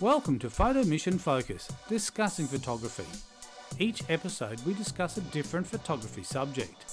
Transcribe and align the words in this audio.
Welcome 0.00 0.38
to 0.38 0.48
Photo 0.48 0.82
Mission 0.84 1.18
Focus, 1.18 1.70
discussing 1.86 2.46
photography. 2.46 3.04
Each 3.78 4.02
episode, 4.08 4.58
we 4.64 4.72
discuss 4.72 5.18
a 5.18 5.20
different 5.20 5.66
photography 5.66 6.22
subject. 6.22 6.86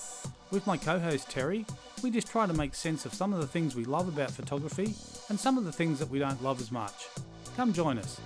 With 0.51 0.67
my 0.67 0.75
co 0.75 0.99
host 0.99 1.29
Terry, 1.29 1.65
we 2.03 2.11
just 2.11 2.27
try 2.27 2.45
to 2.45 2.53
make 2.53 2.75
sense 2.75 3.05
of 3.05 3.13
some 3.13 3.31
of 3.31 3.39
the 3.39 3.47
things 3.47 3.77
we 3.77 3.85
love 3.85 4.09
about 4.09 4.31
photography 4.31 4.93
and 5.29 5.39
some 5.39 5.57
of 5.57 5.63
the 5.63 5.71
things 5.71 5.99
that 5.99 6.09
we 6.09 6.19
don't 6.19 6.43
love 6.43 6.59
as 6.59 6.69
much. 6.69 7.07
Come 7.55 7.71
join 7.71 7.97
us. 7.97 8.19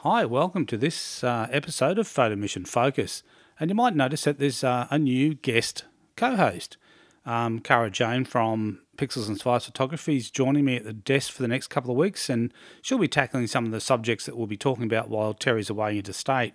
Hi, 0.00 0.26
welcome 0.26 0.66
to 0.66 0.76
this 0.76 1.24
uh, 1.24 1.48
episode 1.50 1.98
of 1.98 2.06
Photo 2.06 2.36
Mission 2.36 2.66
Focus. 2.66 3.22
And 3.58 3.70
you 3.70 3.74
might 3.74 3.96
notice 3.96 4.24
that 4.24 4.38
there's 4.38 4.62
uh, 4.62 4.88
a 4.90 4.98
new 4.98 5.32
guest 5.32 5.84
co 6.20 6.36
host. 6.36 6.76
Um, 7.24 7.60
Cara 7.60 7.90
Jane 7.90 8.24
from 8.24 8.80
Pixels 8.98 9.26
and 9.26 9.38
Spice 9.38 9.64
Photography 9.64 10.18
is 10.18 10.30
joining 10.30 10.66
me 10.66 10.76
at 10.76 10.84
the 10.84 10.92
desk 10.92 11.32
for 11.32 11.40
the 11.40 11.48
next 11.48 11.68
couple 11.68 11.90
of 11.90 11.96
weeks, 11.96 12.28
and 12.28 12.52
she'll 12.82 12.98
be 12.98 13.08
tackling 13.08 13.46
some 13.46 13.64
of 13.64 13.72
the 13.72 13.80
subjects 13.80 14.26
that 14.26 14.36
we'll 14.36 14.46
be 14.46 14.56
talking 14.56 14.84
about 14.84 15.08
while 15.08 15.32
Terry's 15.32 15.70
away 15.70 15.96
interstate. 15.96 16.52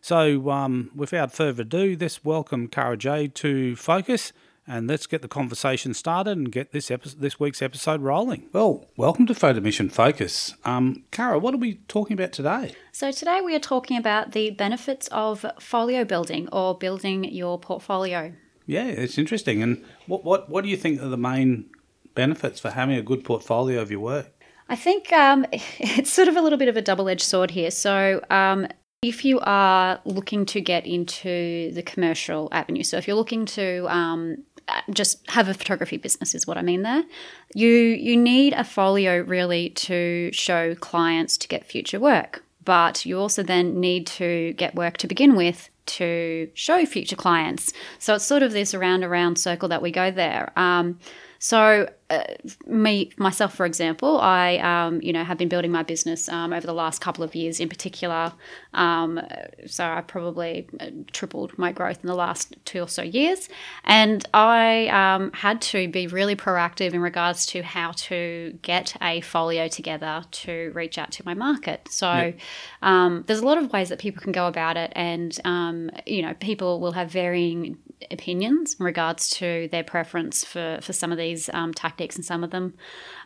So, 0.00 0.50
um, 0.50 0.90
without 0.94 1.32
further 1.32 1.62
ado, 1.62 1.96
let's 1.98 2.24
welcome 2.24 2.66
Cara 2.66 2.96
J 2.96 3.28
to 3.28 3.76
Focus 3.76 4.32
and 4.66 4.88
let's 4.88 5.06
get 5.06 5.22
the 5.22 5.28
conversation 5.28 5.94
started 5.94 6.36
and 6.36 6.50
get 6.50 6.72
this 6.72 6.90
episode, 6.90 7.20
this 7.20 7.38
week's 7.38 7.62
episode 7.62 8.00
rolling. 8.00 8.48
Well, 8.52 8.86
welcome 8.96 9.26
to 9.26 9.34
Photo 9.34 9.60
Mission 9.60 9.90
Focus. 9.90 10.54
Um, 10.64 11.04
Cara, 11.12 11.38
what 11.38 11.54
are 11.54 11.58
we 11.58 11.74
talking 11.86 12.14
about 12.14 12.32
today? 12.32 12.74
So 12.90 13.12
today 13.12 13.40
we 13.44 13.54
are 13.54 13.60
talking 13.60 13.96
about 13.96 14.32
the 14.32 14.50
benefits 14.50 15.08
of 15.12 15.46
folio 15.60 16.04
building 16.04 16.48
or 16.50 16.76
building 16.76 17.24
your 17.24 17.58
portfolio. 17.60 18.32
Yeah, 18.66 18.86
it's 18.86 19.18
interesting. 19.18 19.62
And 19.62 19.84
what 20.06 20.24
what 20.24 20.48
what 20.48 20.64
do 20.64 20.70
you 20.70 20.76
think 20.76 21.02
are 21.02 21.08
the 21.08 21.16
main 21.16 21.70
benefits 22.14 22.60
for 22.60 22.70
having 22.70 22.96
a 22.96 23.02
good 23.02 23.24
portfolio 23.24 23.80
of 23.80 23.90
your 23.90 24.00
work? 24.00 24.32
I 24.68 24.76
think 24.76 25.12
um, 25.12 25.46
it's 25.52 26.12
sort 26.12 26.28
of 26.28 26.36
a 26.36 26.40
little 26.40 26.58
bit 26.58 26.68
of 26.68 26.76
a 26.76 26.82
double 26.82 27.08
edged 27.08 27.22
sword 27.22 27.50
here. 27.50 27.70
So 27.70 28.24
um, 28.30 28.66
if 29.02 29.24
you 29.24 29.40
are 29.40 30.00
looking 30.04 30.46
to 30.46 30.60
get 30.60 30.86
into 30.86 31.70
the 31.72 31.82
commercial 31.82 32.48
avenue, 32.52 32.82
so 32.82 32.96
if 32.96 33.06
you're 33.06 33.16
looking 33.16 33.44
to 33.46 33.86
um, 33.88 34.38
just 34.90 35.28
have 35.30 35.48
a 35.48 35.54
photography 35.54 35.96
business 35.96 36.34
is 36.34 36.46
what 36.46 36.56
I 36.56 36.62
mean 36.62 36.82
there. 36.82 37.04
You 37.54 37.68
you 37.68 38.16
need 38.16 38.54
a 38.54 38.64
folio 38.64 39.20
really 39.20 39.70
to 39.70 40.30
show 40.32 40.74
clients 40.76 41.36
to 41.38 41.48
get 41.48 41.66
future 41.66 42.00
work, 42.00 42.43
but 42.64 43.04
you 43.04 43.18
also 43.18 43.42
then 43.42 43.80
need 43.80 44.06
to 44.06 44.52
get 44.54 44.74
work 44.74 44.96
to 44.98 45.06
begin 45.06 45.34
with 45.36 45.70
to 45.86 46.50
show 46.54 46.86
future 46.86 47.16
clients. 47.16 47.72
So 47.98 48.14
it's 48.14 48.24
sort 48.24 48.42
of 48.42 48.52
this 48.52 48.74
around 48.74 49.04
around 49.04 49.38
circle 49.38 49.68
that 49.68 49.82
we 49.82 49.90
go 49.90 50.10
there. 50.10 50.52
Um, 50.56 50.98
so, 51.44 51.90
uh, 52.08 52.24
me 52.66 53.10
myself, 53.18 53.54
for 53.54 53.66
example, 53.66 54.18
I 54.18 54.56
um, 54.56 55.02
you 55.02 55.12
know 55.12 55.24
have 55.24 55.36
been 55.36 55.50
building 55.50 55.70
my 55.70 55.82
business 55.82 56.26
um, 56.30 56.54
over 56.54 56.66
the 56.66 56.72
last 56.72 57.02
couple 57.02 57.22
of 57.22 57.34
years, 57.34 57.60
in 57.60 57.68
particular. 57.68 58.32
Um, 58.72 59.20
so 59.66 59.84
I 59.84 60.00
probably 60.00 60.66
uh, 60.80 60.86
tripled 61.12 61.58
my 61.58 61.70
growth 61.70 61.98
in 62.02 62.06
the 62.06 62.14
last 62.14 62.56
two 62.64 62.80
or 62.80 62.88
so 62.88 63.02
years, 63.02 63.50
and 63.84 64.26
I 64.32 64.86
um, 64.86 65.32
had 65.32 65.60
to 65.72 65.86
be 65.86 66.06
really 66.06 66.34
proactive 66.34 66.94
in 66.94 67.02
regards 67.02 67.44
to 67.46 67.62
how 67.62 67.92
to 68.08 68.58
get 68.62 68.96
a 69.02 69.20
folio 69.20 69.68
together 69.68 70.24
to 70.30 70.72
reach 70.74 70.96
out 70.96 71.12
to 71.12 71.26
my 71.26 71.34
market. 71.34 71.88
So, 71.90 72.10
yep. 72.10 72.38
Um, 72.80 73.24
there's 73.26 73.40
a 73.40 73.46
lot 73.46 73.58
of 73.58 73.70
ways 73.70 73.90
that 73.90 73.98
people 73.98 74.22
can 74.22 74.32
go 74.32 74.46
about 74.46 74.78
it, 74.78 74.94
and 74.96 75.38
um, 75.44 75.90
you 76.06 76.22
know 76.22 76.32
people 76.32 76.80
will 76.80 76.92
have 76.92 77.10
varying 77.10 77.76
opinions 78.10 78.76
in 78.78 78.84
regards 78.84 79.30
to 79.30 79.68
their 79.70 79.84
preference 79.84 80.44
for, 80.44 80.78
for 80.82 80.92
some 80.92 81.12
of 81.12 81.18
these 81.18 81.33
um, 81.52 81.72
tactics 81.72 82.16
and 82.16 82.24
some 82.24 82.44
of 82.44 82.50
them 82.50 82.74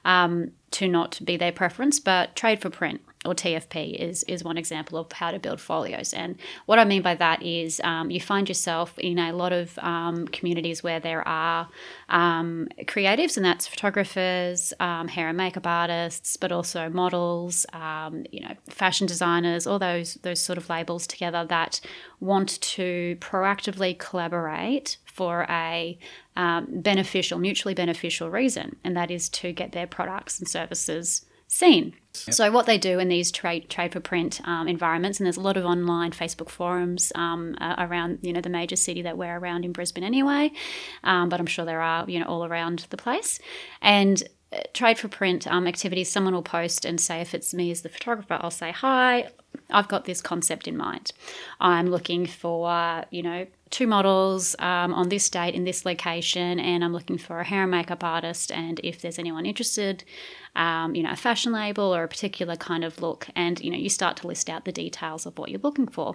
um, 0.05 0.53
to 0.73 0.89
not 0.89 1.21
be 1.25 1.37
their 1.37 1.53
preference, 1.53 2.01
but 2.01 2.35
trade 2.37 2.61
for 2.61 2.71
print 2.71 3.01
or 3.25 3.35
TFP 3.35 3.97
is, 3.97 4.23
is 4.25 4.45
one 4.45 4.57
example 4.57 4.99
of 4.99 5.11
how 5.11 5.31
to 5.33 5.39
build 5.39 5.61
folios. 5.61 6.15
And 6.15 6.37
what 6.67 6.79
I 6.79 6.85
mean 6.85 7.03
by 7.03 7.17
that 7.17 7.43
is 7.43 7.81
um, 7.83 8.11
you 8.11 8.21
find 8.21 8.49
yourself 8.49 8.97
in 8.99 9.19
a 9.19 9.33
lot 9.33 9.53
of 9.53 9.77
um, 9.81 10.29
communities 10.29 10.83
where 10.83 11.01
there 11.01 11.27
are 11.27 11.69
um, 12.09 12.69
creatives, 12.83 13.37
and 13.37 13.45
that's 13.45 13.67
photographers, 13.67 14.73
um, 14.79 15.09
hair 15.09 15.29
and 15.29 15.37
makeup 15.37 15.67
artists, 15.67 16.37
but 16.37 16.53
also 16.53 16.89
models, 16.89 17.67
um, 17.73 18.25
you 18.31 18.41
know, 18.41 18.55
fashion 18.69 19.07
designers, 19.07 19.67
all 19.67 19.79
those 19.79 20.15
those 20.23 20.41
sort 20.41 20.57
of 20.57 20.69
labels 20.69 21.07
together 21.07 21.45
that 21.49 21.81
want 22.21 22.61
to 22.61 23.17
proactively 23.21 23.99
collaborate 23.99 24.97
for 25.05 25.45
a 25.51 25.99
um, 26.37 26.67
beneficial, 26.71 27.39
mutually 27.39 27.75
beneficial 27.75 28.31
reason, 28.31 28.77
and 28.85 28.97
that 28.97 29.11
is 29.11 29.29
to 29.29 29.53
get 29.53 29.73
their 29.73 29.89
products 29.89 30.39
and 30.39 30.49
services 30.49 31.25
seen. 31.49 31.95
Yep. 32.27 32.35
So 32.35 32.51
what 32.53 32.67
they 32.67 32.79
do 32.79 32.99
in 32.99 33.09
these 33.09 33.33
trade 33.33 33.69
trade 33.69 33.93
for 33.93 34.01
print 34.01 34.41
um, 34.45 34.69
environments, 34.69 35.19
and 35.19 35.27
there's 35.27 35.37
a 35.37 35.41
lot 35.41 35.57
of 35.57 35.65
online 35.65 36.13
Facebook 36.13 36.49
forums 36.49 37.11
um, 37.15 37.57
uh, 37.61 37.75
around 37.79 38.21
you 38.23 38.33
know 38.33 38.41
the 38.41 38.51
major 38.51 38.77
city 38.77 39.03
that 39.03 39.19
we're 39.19 39.37
around 39.37 39.65
in 39.65 39.73
Brisbane 39.73 40.05
anyway, 40.05 40.53
um, 41.05 41.29
but 41.29 41.41
I'm 41.41 41.47
sure 41.47 41.65
there 41.65 41.81
are 41.81 42.09
you 42.09 42.21
know 42.21 42.27
all 42.27 42.45
around 42.45 42.87
the 42.91 42.97
place, 42.97 43.41
and 43.83 44.23
trade 44.73 44.99
for 44.99 45.09
print 45.09 45.47
um, 45.47 45.67
activities. 45.67 46.11
Someone 46.11 46.35
will 46.35 46.43
post 46.43 46.85
and 46.85 47.01
say 47.01 47.21
if 47.21 47.35
it's 47.35 47.53
me 47.53 47.71
as 47.71 47.83
the 47.83 47.89
photographer, 47.89 48.39
I'll 48.41 48.51
say 48.51 48.71
hi. 48.71 49.29
I've 49.71 49.89
got 49.89 50.05
this 50.05 50.21
concept 50.21 50.67
in 50.67 50.77
mind. 50.77 51.13
I'm 51.61 51.89
looking 51.89 52.27
for, 52.27 53.05
you 53.11 53.23
know, 53.23 53.47
two 53.71 53.87
models 53.87 54.57
um, 54.61 54.95
on 54.95 55.11
this 55.11 55.29
date 55.29 55.55
in 55.55 55.65
this 55.65 55.85
location, 55.85 56.59
and 56.59 56.83
I'm 56.83 56.93
looking 56.93 57.19
for 57.19 57.41
a 57.41 57.45
hair 57.45 57.63
and 57.63 57.71
makeup 57.71 58.03
artist. 58.03 58.51
And 58.51 58.81
if 58.83 59.03
there's 59.03 59.19
anyone 59.19 59.45
interested, 59.45 60.05
um, 60.57 60.95
you 60.95 61.03
know, 61.03 61.11
a 61.11 61.17
fashion 61.17 61.53
label 61.53 61.95
or 61.95 62.05
a 62.05 62.09
particular 62.09 62.57
kind 62.57 62.85
of 62.85 63.03
look, 63.03 63.29
and 63.37 63.61
you 63.61 63.71
know, 63.71 63.77
you 63.77 63.91
start 63.91 64.17
to 64.19 64.27
list 64.27 64.49
out 64.49 64.65
the 64.65 64.73
details 64.73 65.27
of 65.27 65.39
what 65.39 65.51
you're 65.51 65.61
looking 65.61 65.89
for. 65.89 66.15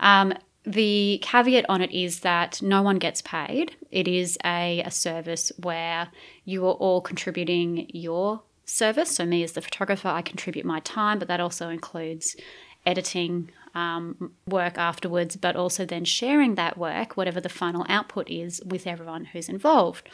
Um, 0.00 0.34
the 0.64 1.18
caveat 1.22 1.64
on 1.68 1.80
it 1.80 1.90
is 1.90 2.20
that 2.20 2.60
no 2.60 2.82
one 2.82 2.98
gets 2.98 3.22
paid. 3.22 3.76
It 3.90 4.06
is 4.06 4.36
a, 4.44 4.82
a 4.84 4.90
service 4.90 5.50
where 5.62 6.08
you 6.44 6.66
are 6.66 6.74
all 6.74 7.00
contributing 7.00 7.90
your 7.94 8.42
service. 8.64 9.10
So, 9.10 9.24
me 9.24 9.42
as 9.42 9.52
the 9.52 9.62
photographer, 9.62 10.08
I 10.08 10.22
contribute 10.22 10.66
my 10.66 10.80
time, 10.80 11.18
but 11.18 11.28
that 11.28 11.40
also 11.40 11.70
includes 11.70 12.36
editing 12.84 13.50
um, 13.74 14.32
work 14.46 14.78
afterwards, 14.78 15.36
but 15.36 15.56
also 15.56 15.84
then 15.84 16.04
sharing 16.04 16.54
that 16.56 16.76
work, 16.76 17.16
whatever 17.16 17.40
the 17.40 17.48
final 17.48 17.86
output 17.88 18.28
is, 18.28 18.60
with 18.64 18.86
everyone 18.86 19.26
who's 19.26 19.48
involved. 19.48 20.08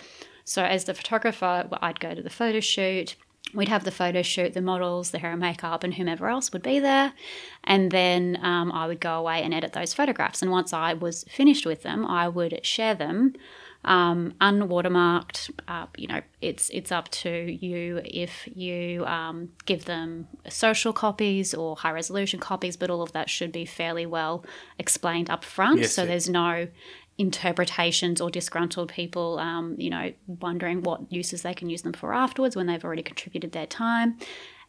So, 0.45 0.65
as 0.65 0.85
the 0.85 0.95
photographer, 0.95 1.69
I'd 1.83 2.01
go 2.01 2.15
to 2.15 2.23
the 2.23 2.31
photo 2.31 2.61
shoot. 2.61 3.17
We'd 3.55 3.69
have 3.69 3.85
the 3.85 3.91
photo 3.91 4.23
shoot, 4.23 4.55
the 4.55 4.61
models, 4.61 5.13
the 5.13 5.19
hair 5.19 5.31
and 5.31 5.41
makeup, 5.41 5.85
and 5.85 5.95
whomever 5.95 6.29
else 6.29 6.53
would 6.53 6.63
be 6.63 6.79
there. 6.79 7.13
And 7.65 7.91
then 7.91 8.39
um, 8.43 8.73
I 8.73 8.87
would 8.87 9.01
go 9.01 9.15
away 9.15 9.43
and 9.43 9.55
edit 9.55 9.73
those 9.73 9.95
photographs. 9.95 10.43
And 10.43 10.51
once 10.51 10.73
I 10.73 10.95
was 10.95 11.25
finished 11.25 11.65
with 11.65 11.83
them, 11.83 12.05
I 12.05 12.29
would 12.29 12.65
share 12.67 12.95
them 12.95 13.35
um, 13.87 14.35
unwatermarked. 14.41 15.51
Uh, 15.69 15.87
you 15.97 16.09
know, 16.09 16.21
it's 16.43 16.69
it's 16.71 16.91
up 16.93 17.09
to 17.11 17.31
you 17.31 18.01
if 18.05 18.49
you 18.55 19.05
um, 19.07 19.51
give 19.65 19.85
them 19.85 20.27
social 20.49 20.93
copies 20.93 21.55
or 21.55 21.77
high 21.77 21.93
resolution 21.93 22.41
copies, 22.41 22.77
but 22.77 22.91
all 22.91 23.03
of 23.03 23.13
that 23.13 23.31
should 23.31 23.53
be 23.53 23.65
fairly 23.65 24.05
well 24.05 24.45
explained 24.79 25.31
up 25.31 25.45
front. 25.45 25.81
Yes, 25.81 25.93
so 25.93 26.03
yeah. 26.03 26.09
there's 26.09 26.29
no 26.29 26.69
interpretations 27.19 28.21
or 28.21 28.31
disgruntled 28.31 28.91
people, 28.93 29.39
um, 29.39 29.75
you 29.79 29.91
know, 29.91 30.13
wondering 30.27 30.83
what 30.83 31.11
uses 31.11 31.43
they 31.43 31.55
can 31.55 31.71
use 31.71 31.83
them 31.83 31.93
for 31.93 32.13
afterwards 32.13 32.57
when 32.57 32.67
they've 32.67 32.85
already 32.85 33.03
contributed 33.03 33.53
their 33.53 33.67
time. 33.67 34.19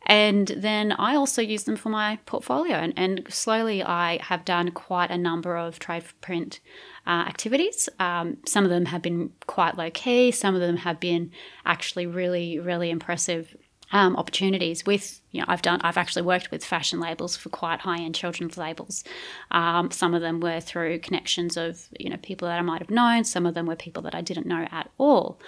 And 0.05 0.47
then 0.55 0.93
I 0.93 1.15
also 1.15 1.41
use 1.41 1.65
them 1.65 1.75
for 1.75 1.89
my 1.89 2.19
portfolio. 2.25 2.75
And, 2.75 2.93
and 2.95 3.25
slowly 3.29 3.83
I 3.83 4.19
have 4.23 4.45
done 4.45 4.71
quite 4.71 5.11
a 5.11 5.17
number 5.17 5.57
of 5.57 5.79
trade 5.79 6.05
print 6.21 6.61
uh, 7.05 7.25
activities. 7.27 7.89
Um, 7.99 8.37
some 8.45 8.63
of 8.63 8.69
them 8.69 8.85
have 8.85 9.01
been 9.01 9.31
quite 9.47 9.77
low 9.77 9.89
key, 9.89 10.31
some 10.31 10.55
of 10.55 10.61
them 10.61 10.77
have 10.77 10.99
been 10.99 11.31
actually 11.65 12.05
really, 12.05 12.59
really 12.59 12.89
impressive 12.89 13.55
um, 13.91 14.15
opportunities 14.15 14.85
with 14.85 15.21
you 15.31 15.41
know 15.41 15.45
I've 15.47 15.61
done 15.61 15.79
I've 15.81 15.97
actually 15.97 16.23
worked 16.23 16.51
with 16.51 16.65
fashion 16.65 16.99
labels 16.99 17.37
for 17.37 17.49
quite 17.49 17.81
high 17.81 17.99
end 17.99 18.15
children's 18.15 18.57
labels. 18.57 19.03
Um, 19.51 19.91
some 19.91 20.13
of 20.13 20.21
them 20.21 20.39
were 20.39 20.59
through 20.59 20.99
connections 20.99 21.57
of 21.57 21.87
you 21.99 22.09
know 22.09 22.17
people 22.17 22.47
that 22.47 22.59
I 22.59 22.61
might 22.61 22.81
have 22.81 22.89
known. 22.89 23.23
Some 23.23 23.45
of 23.45 23.53
them 23.53 23.65
were 23.65 23.75
people 23.75 24.03
that 24.03 24.15
I 24.15 24.21
didn't 24.21 24.45
know 24.45 24.67
at 24.71 24.89
all. 24.97 25.39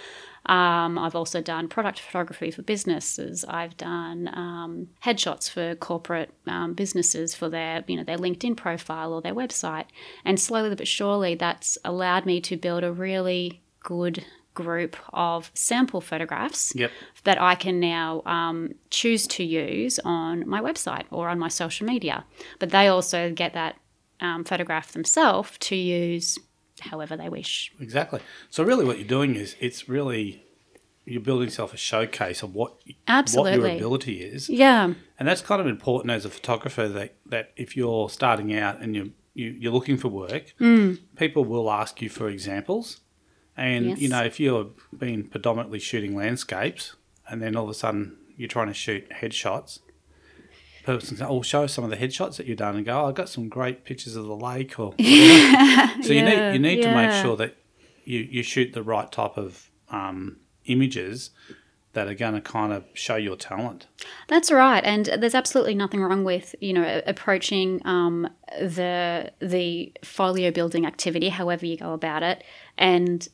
Um, 0.45 0.97
I've 0.97 1.15
also 1.15 1.41
done 1.41 1.67
product 1.67 1.99
photography 1.99 2.49
for 2.49 2.61
businesses. 2.61 3.45
I've 3.47 3.77
done 3.77 4.29
um, 4.33 4.87
headshots 5.03 5.49
for 5.49 5.75
corporate 5.75 6.33
um, 6.47 6.73
businesses 6.73 7.35
for 7.35 7.49
their, 7.49 7.83
you 7.87 7.97
know, 7.97 8.03
their 8.03 8.17
LinkedIn 8.17 8.57
profile 8.57 9.13
or 9.13 9.21
their 9.21 9.35
website. 9.35 9.85
And 10.25 10.39
slowly 10.39 10.73
but 10.75 10.87
surely, 10.87 11.35
that's 11.35 11.77
allowed 11.83 12.25
me 12.25 12.41
to 12.41 12.57
build 12.57 12.83
a 12.83 12.91
really 12.91 13.61
good 13.83 14.25
group 14.63 14.95
of 15.13 15.51
sample 15.53 16.01
photographs 16.01 16.73
yep. 16.75 16.91
that 17.23 17.41
I 17.41 17.55
can 17.55 17.79
now 17.79 18.21
um, 18.25 18.73
choose 18.89 19.27
to 19.27 19.43
use 19.43 19.99
on 20.03 20.47
my 20.47 20.61
website 20.61 21.05
or 21.11 21.29
on 21.29 21.39
my 21.39 21.47
social 21.49 21.85
media. 21.87 22.23
But 22.59 22.69
they 22.69 22.87
also 22.87 23.31
get 23.31 23.53
that 23.53 23.75
um, 24.21 24.43
photograph 24.43 24.91
themselves 24.91 25.57
to 25.59 25.75
use 25.75 26.37
however 26.81 27.17
they 27.17 27.29
wish. 27.29 27.71
Exactly. 27.79 28.19
So 28.49 28.63
really, 28.63 28.85
what 28.85 28.97
you're 28.99 29.07
doing 29.07 29.35
is 29.35 29.55
it's 29.59 29.89
really 29.89 30.43
you're 31.05 31.21
building 31.21 31.47
yourself 31.47 31.73
a 31.73 31.77
showcase 31.77 32.43
of 32.43 32.53
what 32.53 32.73
what 33.07 33.33
your 33.55 33.65
ability 33.67 34.21
is, 34.21 34.49
Yeah. 34.49 34.93
and 35.17 35.27
that's 35.27 35.41
kind 35.41 35.59
of 35.59 35.67
important 35.67 36.11
as 36.11 36.23
a 36.25 36.29
photographer. 36.29 36.87
That 36.87 37.15
that 37.25 37.51
if 37.55 37.75
you're 37.75 38.09
starting 38.09 38.55
out 38.55 38.79
and 38.81 38.95
you 38.95 39.13
you 39.33 39.47
you're 39.59 39.71
looking 39.73 39.97
for 39.97 40.09
work, 40.09 40.53
Mm. 40.59 40.99
people 41.15 41.43
will 41.45 41.71
ask 41.71 42.01
you 42.01 42.09
for 42.09 42.29
examples, 42.29 43.01
and 43.59 43.99
you 43.99 44.07
know 44.07 44.23
if 44.23 44.39
you're 44.39 44.67
been 44.97 45.25
predominantly 45.25 45.79
shooting 45.79 46.15
landscapes, 46.15 46.95
and 47.27 47.41
then 47.41 47.55
all 47.55 47.65
of 47.65 47.69
a 47.69 47.73
sudden 47.73 48.17
you're 48.37 48.47
trying 48.47 48.67
to 48.67 48.73
shoot 48.73 49.09
headshots. 49.09 49.79
Person 50.83 51.17
"Oh, 51.21 51.41
show 51.41 51.67
some 51.67 51.83
of 51.83 51.89
the 51.89 51.97
headshots 51.97 52.37
that 52.37 52.47
you've 52.47 52.57
done," 52.57 52.77
and 52.77 52.85
go, 52.85 53.01
oh, 53.01 53.09
"I 53.09 53.11
got 53.11 53.27
some 53.27 53.49
great 53.49 53.83
pictures 53.83 54.15
of 54.15 54.25
the 54.25 54.35
lake." 54.35 54.79
Or 54.79 54.91
whatever. 54.97 56.03
so 56.03 56.13
you 56.13 56.23
need 56.23 56.53
you 56.53 56.59
need 56.59 56.81
to 56.83 56.95
make 56.95 57.11
sure 57.21 57.35
that 57.35 57.57
you 58.05 58.19
you 58.19 58.43
shoot 58.43 58.73
the 58.73 58.81
right 58.81 59.11
type 59.11 59.37
of 59.37 59.69
um, 59.89 60.37
images 60.65 61.31
that 61.93 62.07
are 62.07 62.13
going 62.13 62.35
to 62.35 62.41
kind 62.41 62.71
of 62.71 62.85
show 62.93 63.15
your 63.15 63.35
talent. 63.35 63.87
That's 64.27 64.51
right, 64.51 64.83
and 64.85 65.07
there's 65.17 65.35
absolutely 65.35 65.75
nothing 65.75 66.01
wrong 66.01 66.23
with 66.23 66.55
you 66.61 66.71
know 66.71 67.01
approaching 67.05 67.81
um, 67.83 68.29
the 68.57 69.31
the 69.39 69.91
folio 70.03 70.49
building 70.49 70.85
activity, 70.85 71.27
however 71.27 71.65
you 71.65 71.75
go 71.75 71.91
about 71.91 72.23
it, 72.23 72.43
and 72.77 73.27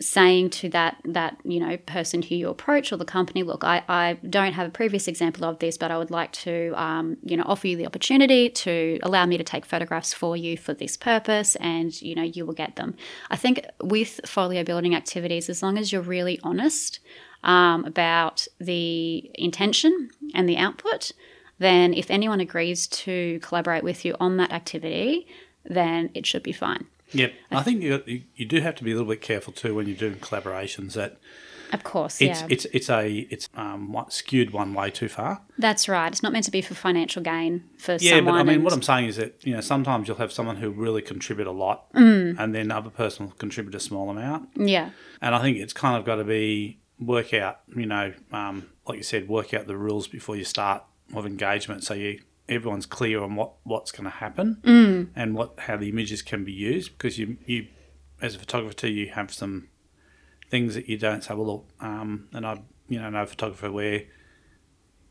saying 0.00 0.50
to 0.50 0.68
that 0.70 0.96
that 1.04 1.38
you 1.44 1.60
know 1.60 1.76
person 1.78 2.22
who 2.22 2.34
you 2.34 2.48
approach 2.48 2.92
or 2.92 2.96
the 2.96 3.04
company, 3.04 3.42
look, 3.42 3.64
I, 3.64 3.82
I 3.88 4.18
don't 4.28 4.52
have 4.52 4.66
a 4.66 4.70
previous 4.70 5.08
example 5.08 5.44
of 5.44 5.58
this, 5.58 5.76
but 5.76 5.90
I 5.90 5.98
would 5.98 6.10
like 6.10 6.32
to 6.32 6.72
um, 6.76 7.16
you 7.24 7.36
know 7.36 7.44
offer 7.46 7.66
you 7.68 7.76
the 7.76 7.86
opportunity 7.86 8.48
to 8.50 8.98
allow 9.02 9.26
me 9.26 9.38
to 9.38 9.44
take 9.44 9.64
photographs 9.64 10.12
for 10.12 10.36
you 10.36 10.56
for 10.56 10.74
this 10.74 10.96
purpose, 10.96 11.56
and 11.56 12.00
you 12.00 12.14
know 12.14 12.22
you 12.22 12.46
will 12.46 12.54
get 12.54 12.76
them. 12.76 12.94
I 13.30 13.36
think 13.36 13.64
with 13.82 14.20
folio 14.26 14.64
building 14.64 14.94
activities, 14.94 15.48
as 15.48 15.62
long 15.62 15.78
as 15.78 15.92
you're 15.92 16.02
really 16.02 16.40
honest 16.42 17.00
um, 17.44 17.84
about 17.84 18.46
the 18.58 19.30
intention 19.34 20.10
and 20.34 20.48
the 20.48 20.56
output, 20.56 21.12
then 21.58 21.94
if 21.94 22.10
anyone 22.10 22.40
agrees 22.40 22.86
to 22.86 23.40
collaborate 23.40 23.84
with 23.84 24.04
you 24.04 24.14
on 24.20 24.36
that 24.36 24.52
activity, 24.52 25.26
then 25.64 26.10
it 26.14 26.26
should 26.26 26.42
be 26.42 26.52
fine. 26.52 26.86
Yep, 27.12 27.32
I 27.50 27.62
think 27.62 27.82
you, 27.82 28.22
you 28.36 28.44
do 28.46 28.60
have 28.60 28.74
to 28.76 28.84
be 28.84 28.92
a 28.92 28.94
little 28.94 29.08
bit 29.10 29.20
careful 29.20 29.52
too 29.52 29.74
when 29.74 29.86
you're 29.86 29.96
doing 29.96 30.16
collaborations. 30.16 30.92
That 30.94 31.18
Of 31.72 31.82
course, 31.84 32.20
it's 32.20 32.40
yeah. 32.40 32.46
it's 32.50 32.64
it's 32.66 32.90
a 32.90 33.26
it's 33.30 33.48
um 33.54 33.96
skewed 34.10 34.50
one 34.52 34.74
way 34.74 34.90
too 34.90 35.08
far. 35.08 35.42
That's 35.58 35.88
right. 35.88 36.10
It's 36.12 36.22
not 36.22 36.32
meant 36.32 36.44
to 36.44 36.50
be 36.50 36.60
for 36.62 36.74
financial 36.74 37.22
gain 37.22 37.64
for 37.78 37.96
Yeah, 38.00 38.16
someone. 38.16 38.34
but 38.34 38.40
I 38.40 38.42
mean, 38.42 38.54
and- 38.56 38.64
what 38.64 38.72
I'm 38.72 38.82
saying 38.82 39.06
is 39.06 39.16
that 39.16 39.34
you 39.46 39.54
know 39.54 39.60
sometimes 39.60 40.06
you'll 40.08 40.18
have 40.18 40.32
someone 40.32 40.56
who 40.56 40.70
really 40.70 41.02
contribute 41.02 41.46
a 41.46 41.52
lot, 41.52 41.86
and 41.94 42.54
then 42.54 42.70
other 42.70 42.90
person 42.90 43.26
will 43.26 43.32
contribute 43.34 43.74
a 43.74 43.80
small 43.80 44.10
amount. 44.10 44.50
yeah, 44.56 44.90
And 45.22 45.34
I 45.34 45.40
think 45.42 45.56
it's 45.58 45.72
kind 45.72 45.96
of 45.96 46.04
got 46.04 46.16
to 46.16 46.24
be 46.24 46.78
work 47.00 47.32
out, 47.32 47.60
you 47.76 47.86
know, 47.86 48.12
um, 48.32 48.66
like 48.86 48.96
you 48.98 49.04
said, 49.04 49.28
work 49.28 49.54
out 49.54 49.66
the 49.66 49.76
rules 49.76 50.08
before 50.08 50.34
you 50.36 50.44
start 50.44 50.82
of 51.14 51.24
engagement, 51.26 51.84
so 51.84 51.94
you 51.94 52.20
everyone's 52.48 52.86
clear 52.86 53.22
on 53.22 53.34
what 53.34 53.52
what's 53.64 53.92
going 53.92 54.04
to 54.04 54.10
happen 54.10 54.60
and 55.14 55.34
what 55.34 55.54
how 55.60 55.76
the 55.76 55.88
images 55.88 56.22
can 56.22 56.44
be 56.44 56.52
used. 56.52 56.92
Because 56.92 57.18
you 57.18 57.36
you 57.46 57.66
as 58.20 58.34
a 58.34 58.38
photographer 58.38 58.74
too, 58.74 58.90
you 58.90 59.10
have 59.10 59.32
some 59.32 59.68
things 60.50 60.74
that 60.74 60.88
you 60.88 60.98
don't 60.98 61.22
say. 61.22 61.34
Well, 61.34 61.46
look, 61.46 61.68
um, 61.80 62.28
and 62.32 62.46
I 62.46 62.62
you 62.88 63.00
know 63.00 63.10
know 63.10 63.22
a 63.22 63.26
photographer 63.26 63.70
where 63.70 64.02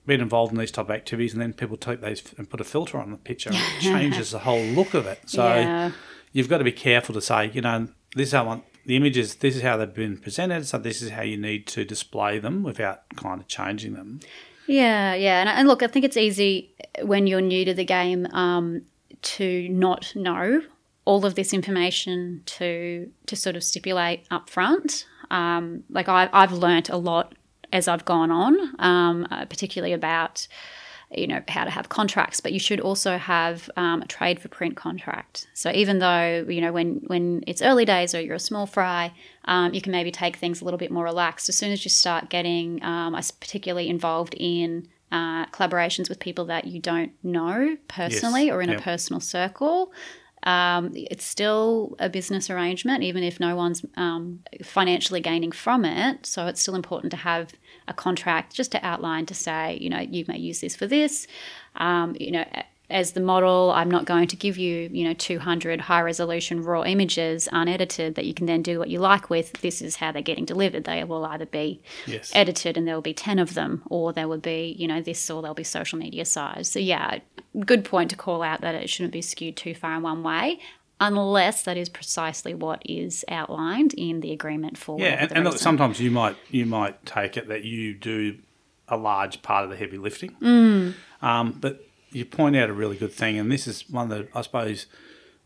been 0.06 0.22
involved 0.22 0.54
in 0.54 0.58
these 0.58 0.72
type 0.72 0.86
of 0.86 0.92
activities, 0.92 1.34
and 1.34 1.42
then 1.42 1.54
people 1.54 1.78
take 1.78 2.02
those 2.02 2.24
and 2.38 2.50
put 2.50 2.62
a 2.62 2.64
filter 2.64 2.98
on 2.98 3.12
the 3.12 3.18
picture, 3.18 3.50
and 3.50 3.58
it 3.58 3.82
changes 3.82 4.32
the 4.32 4.40
whole 4.40 4.64
look 4.64 4.94
of 4.94 5.06
it. 5.06 5.20
So 5.26 5.44
yeah, 5.46 5.92
you've 6.32 6.50
got 6.50 6.60
to 6.60 6.64
be 6.64 6.72
careful 6.72 7.14
to 7.14 7.22
say, 7.22 7.52
you 7.54 7.62
know, 7.62 7.88
this 8.16 8.30
is 8.30 8.34
how 8.34 8.44
I 8.44 8.48
want 8.48 8.64
the 8.86 8.96
images. 8.96 9.36
This 9.36 9.56
is 9.56 9.62
how 9.62 9.78
they've 9.78 9.94
been 9.94 10.18
presented. 10.18 10.66
So 10.66 10.78
this 10.78 11.02
is 11.02 11.12
how 11.12 11.22
you 11.22 11.38
need 11.38 11.68
to 11.68 11.84
display 11.84 12.40
them 12.40 12.64
without 12.64 13.02
kind 13.16 13.42
of 13.42 13.48
changing 13.48 13.94
them. 13.94 14.22
Yeah, 14.68 15.14
yeah. 15.14 15.40
And, 15.40 15.50
and 15.50 15.68
look, 15.68 15.82
I 15.84 15.88
think 15.88 16.06
it's 16.06 16.18
easy 16.18 16.74
when 17.02 17.28
you're 17.28 17.42
new 17.42 17.66
to 17.66 17.74
the 17.74 17.86
game 17.86 18.28
um, 18.28 18.84
to 19.22 19.68
not 19.70 20.14
know 20.16 20.62
all 21.06 21.26
of 21.26 21.36
this 21.36 21.54
information 21.54 22.42
to 22.46 23.10
to 23.26 23.36
sort 23.36 23.56
of 23.56 23.64
stipulate 23.64 24.26
up 24.30 24.50
front. 24.50 25.06
Um, 25.32 25.84
like 25.90 26.10
I, 26.10 26.30
I've 26.34 26.52
learnt 26.52 26.90
a 26.90 26.98
lot 26.98 27.34
as 27.72 27.88
I've 27.88 28.06
gone 28.06 28.32
on, 28.32 28.76
um, 28.80 29.28
uh, 29.32 29.46
particularly 29.46 29.94
about 29.94 30.48
you 31.12 31.26
know 31.26 31.42
how 31.48 31.64
to 31.64 31.70
have 31.70 31.88
contracts 31.90 32.42
but 32.42 32.52
you 32.52 32.60
should 32.60 32.80
also 32.80 33.18
have 33.18 33.70
um, 33.78 34.02
a 34.02 34.06
trade 34.08 34.40
for 34.40 34.50
print 34.50 34.76
contract 34.76 35.48
so 35.54 35.72
even 35.72 36.00
though 36.00 36.46
you 36.50 36.60
know 36.60 36.74
when 36.74 37.02
when 37.08 37.44
it's 37.48 37.62
early 37.62 37.86
days 37.86 38.14
or 38.14 38.20
you're 38.22 38.36
a 38.36 38.40
small 38.40 38.66
fry 38.66 39.14
um, 39.46 39.74
you 39.74 39.82
can 39.82 39.92
maybe 39.92 40.12
take 40.12 40.36
things 40.36 40.62
a 40.62 40.66
little 40.66 40.78
bit 40.78 40.92
more 40.92 41.06
relaxed 41.06 41.48
as 41.48 41.58
soon 41.58 41.72
as 41.72 41.86
you 41.86 41.90
start 41.90 42.30
getting 42.30 42.84
um, 42.84 43.16
I 43.16 43.22
particularly 43.40 43.88
involved 43.90 44.36
in 44.38 44.88
uh, 45.12 45.46
collaborations 45.48 46.10
with 46.10 46.20
people 46.20 46.44
that 46.46 46.66
you 46.66 46.82
don't 46.82 47.14
know 47.24 47.78
personally 47.88 48.46
Yes. 48.48 48.54
or 48.54 48.62
in 48.62 48.70
Yep. 48.70 48.80
a 48.80 48.82
personal 48.82 49.22
circle 49.22 49.94
um, 50.44 50.92
it's 50.96 51.26
still 51.26 51.96
a 52.00 52.10
business 52.10 52.50
arrangement, 52.50 53.04
even 53.04 53.24
if 53.24 53.40
no 53.40 53.56
one's 53.56 53.84
um, 53.98 54.44
financially 54.64 55.20
gaining 55.20 55.52
from 55.52 55.84
it. 55.84 56.26
So 56.26 56.48
it's 56.48 56.62
still 56.62 56.76
important 56.76 57.12
to 57.12 57.18
have 57.18 57.52
a 57.88 57.94
contract 57.94 58.56
just 58.56 58.72
to 58.74 58.86
outline 58.86 59.26
to 59.28 59.34
say, 59.34 59.78
you 59.82 59.90
know, 59.90 60.00
you 60.00 60.26
may 60.28 60.38
use 60.38 60.62
this 60.62 60.76
for 60.76 60.88
this. 60.88 61.28
Um, 61.76 62.16
you 62.20 62.32
know, 62.32 62.46
as 62.90 63.12
the 63.12 63.20
model, 63.20 63.72
I'm 63.76 63.92
not 63.92 64.06
going 64.06 64.28
to 64.30 64.38
give 64.38 64.58
you, 64.58 64.90
you 64.94 65.04
know, 65.04 65.14
200 65.14 65.82
high 65.82 66.02
resolution 66.02 66.64
raw 66.64 66.84
images 66.84 67.50
unedited 67.52 68.16
that 68.16 68.24
you 68.26 68.34
can 68.34 68.46
then 68.46 68.62
do 68.62 68.80
what 68.80 68.90
you 68.90 69.00
like 69.00 69.30
with. 69.30 69.52
This 69.62 69.82
is 69.82 69.98
how 69.98 70.14
they're 70.14 70.22
getting 70.22 70.46
delivered. 70.46 70.86
They 70.86 71.04
will 71.04 71.26
either 71.26 71.46
be 71.46 71.82
Yes. 72.06 72.32
edited 72.34 72.78
and 72.78 72.88
there 72.88 72.96
will 72.96 73.02
be 73.02 73.14
10 73.14 73.40
of 73.40 73.56
them, 73.56 73.84
or 73.90 74.14
there 74.14 74.28
will 74.30 74.38
be, 74.38 74.74
you 74.80 74.88
know, 74.88 75.02
this 75.02 75.30
or 75.30 75.42
there'll 75.42 75.54
be 75.54 75.66
social 75.66 76.00
media 76.00 76.24
size. 76.24 76.70
So, 76.70 76.80
yeah, 76.80 77.20
good 77.66 77.84
point 77.84 78.10
to 78.12 78.16
call 78.16 78.42
out 78.42 78.62
that 78.62 78.74
it 78.76 78.90
shouldn't 78.90 79.12
be 79.14 79.22
skewed 79.22 79.58
too 79.58 79.76
far 79.76 79.96
in 79.96 80.02
one 80.04 80.24
way, 80.24 80.60
unless 81.00 81.64
that 81.64 81.78
is 81.78 81.90
precisely 81.90 82.54
what 82.54 82.82
is 82.86 83.24
outlined 83.30 83.94
in 83.94 84.22
the 84.22 84.32
agreement 84.32 84.78
for. 84.78 85.00
yeah, 85.00 85.18
and, 85.20 85.32
and 85.32 85.46
look, 85.46 85.58
sometimes 85.58 86.00
you 86.00 86.12
might 86.12 86.36
you 86.50 86.66
might 86.66 87.06
take 87.06 87.38
it 87.38 87.48
that 87.48 87.64
you 87.64 87.94
do 87.94 88.38
a 88.88 88.98
large 88.98 89.42
part 89.42 89.64
of 89.64 89.70
the 89.70 89.76
heavy 89.76 89.98
lifting. 89.98 90.32
Mm. 90.42 90.94
Um, 91.22 91.58
but 91.60 91.86
you 92.12 92.26
point 92.26 92.56
out 92.56 92.70
a 92.70 92.74
really 92.74 92.98
good 92.98 93.12
thing, 93.14 93.38
and 93.38 93.52
this 93.52 93.68
is 93.68 93.90
one 93.90 94.10
that 94.10 94.30
I 94.34 94.42
suppose 94.42 94.88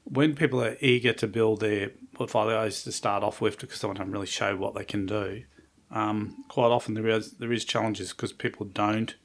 when 0.03 0.35
people 0.35 0.63
are 0.63 0.77
eager 0.79 1.13
to 1.13 1.27
build 1.27 1.59
their 1.59 1.91
portfolios 2.13 2.83
to 2.83 2.91
start 2.91 3.23
off 3.23 3.41
with 3.41 3.59
because 3.59 3.81
they 3.81 3.87
want 3.87 3.99
to 3.99 4.05
really 4.05 4.25
show 4.25 4.55
what 4.55 4.75
they 4.75 4.83
can 4.83 5.05
do. 5.05 5.43
Um, 5.89 6.45
quite 6.47 6.67
often 6.67 6.93
there 6.93 7.07
is 7.07 7.33
there 7.33 7.51
is 7.51 7.65
challenges 7.65 8.11
because 8.11 8.31
people 8.31 8.65
don't 8.65 9.15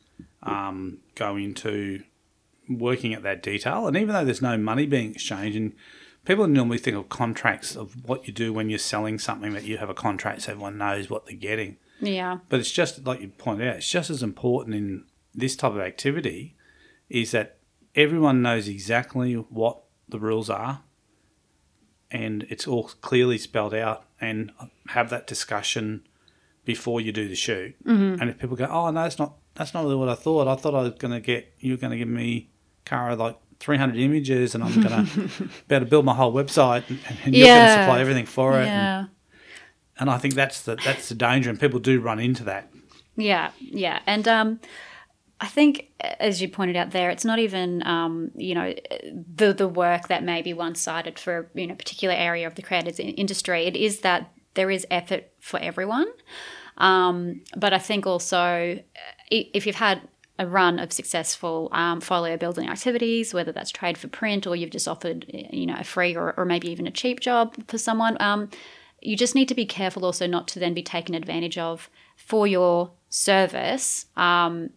um, 0.43 0.99
go 1.15 1.37
into 1.37 2.03
working 2.69 3.15
at 3.15 3.23
that 3.23 3.43
detail, 3.43 3.87
and 3.87 3.97
even 3.97 4.13
though 4.13 4.25
there's 4.25 4.43
no 4.43 4.59
money 4.59 4.87
being 4.87 5.13
exchanged, 5.13 5.57
and 5.57 5.73
people 6.27 6.47
normally 6.47 6.79
think 6.79 6.97
of 6.97 7.09
contracts 7.09 7.75
of 7.77 8.05
what 8.07 8.27
you 8.27 8.33
do 8.33 8.53
when 8.53 8.69
you're 8.69 8.79
selling 8.79 9.19
something 9.19 9.53
that 9.55 9.65
you 9.65 9.79
have 9.79 9.89
a 9.89 9.95
contract 9.95 10.43
so 10.43 10.53
everyone 10.53 10.77
knows 10.77 11.09
what 11.09 11.25
they're 11.27 11.37
getting. 11.37 11.77
yeah, 12.01 12.39
But 12.49 12.61
it's 12.61 12.73
just 12.73 13.07
like 13.07 13.21
you 13.21 13.29
pointed 13.29 13.69
out, 13.69 13.77
it's 13.77 13.91
just 13.91 14.11
as 14.11 14.23
important 14.23 14.75
in 14.75 15.05
this 15.35 15.57
type 15.57 15.73
of 15.73 15.79
activity 15.81 16.55
is 17.09 17.31
that 17.31 17.59
everyone 17.95 18.43
knows 18.43 18.69
exactly 18.69 19.35
what 19.35 19.83
the 20.09 20.19
rules 20.19 20.51
are 20.51 20.83
and 22.11 22.47
it's 22.51 22.67
all 22.67 22.85
clearly 23.01 23.39
spelled 23.39 23.75
out 23.75 24.05
and 24.21 24.51
have 24.89 25.11
that 25.11 25.27
discussion 25.27 26.07
before 26.65 27.01
you 27.01 27.13
do 27.13 27.29
the 27.29 27.35
shoot. 27.35 27.75
Mm-hmm. 27.85 28.21
And 28.21 28.31
if 28.31 28.39
people 28.39 28.57
go, 28.57 28.67
Oh 28.67 28.91
no, 28.91 29.03
that's 29.03 29.19
not 29.19 29.35
that's 29.55 29.73
not 29.75 29.85
really 29.85 29.97
what 29.97 30.09
I 30.09 30.15
thought. 30.15 30.49
I 30.49 30.57
thought 30.57 30.75
I 30.75 30.83
was 30.83 30.95
gonna 30.99 31.21
get 31.21 31.53
you 31.59 31.73
were 31.73 31.77
gonna 31.79 31.97
give 31.97 32.09
me 32.09 32.51
Cara 32.85 33.17
like 33.17 33.37
three 33.61 33.77
hundred 33.77 33.97
images 33.99 34.55
and 34.55 34.63
I'm 34.65 34.83
gonna 34.83 35.03
be 35.69 35.75
able 35.75 35.87
to 35.87 35.91
build 35.91 36.05
my 36.05 36.15
whole 36.15 36.33
website 36.33 36.89
and, 36.89 36.99
and 37.25 37.35
you're 37.35 37.47
Yeah. 37.47 37.67
gonna 37.67 37.83
supply 37.83 38.01
everything 38.01 38.27
for 38.27 38.55
it. 38.61 38.67
And, 38.67 38.67
yeah. 38.69 39.05
and 39.99 40.11
I 40.11 40.19
think 40.19 40.35
that's 40.35 40.63
the 40.63 40.77
that's 40.77 41.09
the 41.09 41.15
danger 41.15 41.51
and 41.51 41.59
people 41.61 41.81
do 41.81 42.01
run 42.01 42.19
into 42.21 42.45
that. 42.45 42.71
Yeah, 43.17 43.51
yeah, 43.59 44.01
and 44.07 44.29
um, 44.29 44.61
I 45.41 45.47
think, 45.47 45.89
as 46.21 46.43
you 46.43 46.49
pointed 46.49 46.77
out 46.77 46.91
there, 46.91 47.09
it's 47.11 47.25
not 47.25 47.39
even 47.39 47.83
um, 47.87 48.31
you 48.37 48.55
know 48.55 48.75
the 49.35 49.55
the 49.55 49.69
work 49.69 50.09
that 50.09 50.23
may 50.23 50.43
be 50.43 50.53
one 50.53 50.75
sided 50.75 51.19
for 51.19 51.51
you 51.55 51.67
know 51.67 51.73
a 51.73 51.77
particular 51.77 52.15
area 52.15 52.47
of 52.47 52.55
the 52.57 52.63
creators 52.63 52.99
industry. 53.01 53.65
It 53.65 53.75
is 53.75 54.01
that 54.01 54.33
there 54.53 54.71
is 54.71 54.87
effort 54.91 55.31
for 55.41 55.59
everyone, 55.61 56.09
um, 56.77 57.41
but 57.57 57.73
I 57.73 57.79
think 57.79 58.07
also 58.07 58.79
if 59.31 59.67
you've 59.67 59.77
had 59.77 60.03
a 60.39 60.47
run 60.47 60.79
of 60.79 60.93
successful 60.93 61.69
um, 61.73 62.01
folio 62.01 62.37
building 62.37 62.69
activities, 62.69 63.33
whether 63.33 63.53
that's 63.53 63.71
trade 63.71 63.97
for 63.97 64.09
print 64.09 64.47
or 64.47 64.55
you've 64.55 64.71
just 64.71 64.89
offered 64.89 65.25
you 65.29 65.67
know 65.67 65.77
a 65.79 65.85
free 65.85 66.15
or, 66.15 66.35
or 66.37 66.45
maybe 66.45 66.69
even 66.69 66.87
a 66.87 66.91
cheap 66.91 67.21
job 67.21 67.55
for 67.69 67.79
someone. 67.79 68.17
Um, 68.21 68.51
you 69.01 69.17
just 69.17 69.35
need 69.35 69.49
to 69.49 69.55
be 69.55 69.67
careful 69.67 70.05
also 70.05 70.27
not 70.27 70.49
to 70.49 70.59
then 70.59 70.75
be 70.75 70.83
taken 70.83 71.15
advantage 71.15 71.59
of 71.59 71.89
for 72.17 72.47
your 72.47 72.91
service 73.09 74.07
um, 74.17 74.71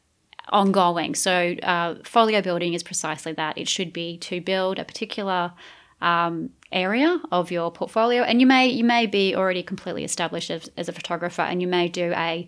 ongoing. 0.49 1.15
So, 1.15 1.55
uh, 1.63 1.95
folio 2.03 2.41
building 2.41 2.73
is 2.73 2.83
precisely 2.83 3.33
that. 3.33 3.57
It 3.57 3.67
should 3.67 3.91
be 3.91 4.17
to 4.19 4.41
build 4.41 4.79
a 4.79 4.85
particular 4.85 5.53
um, 6.01 6.51
area 6.71 7.21
of 7.31 7.51
your 7.51 7.71
portfolio, 7.71 8.23
and 8.23 8.39
you 8.39 8.47
may 8.47 8.67
you 8.67 8.83
may 8.83 9.05
be 9.05 9.35
already 9.35 9.63
completely 9.63 10.03
established 10.03 10.49
as, 10.49 10.69
as 10.77 10.87
a 10.87 10.93
photographer, 10.93 11.41
and 11.41 11.61
you 11.61 11.67
may 11.67 11.87
do 11.87 12.13
a 12.15 12.47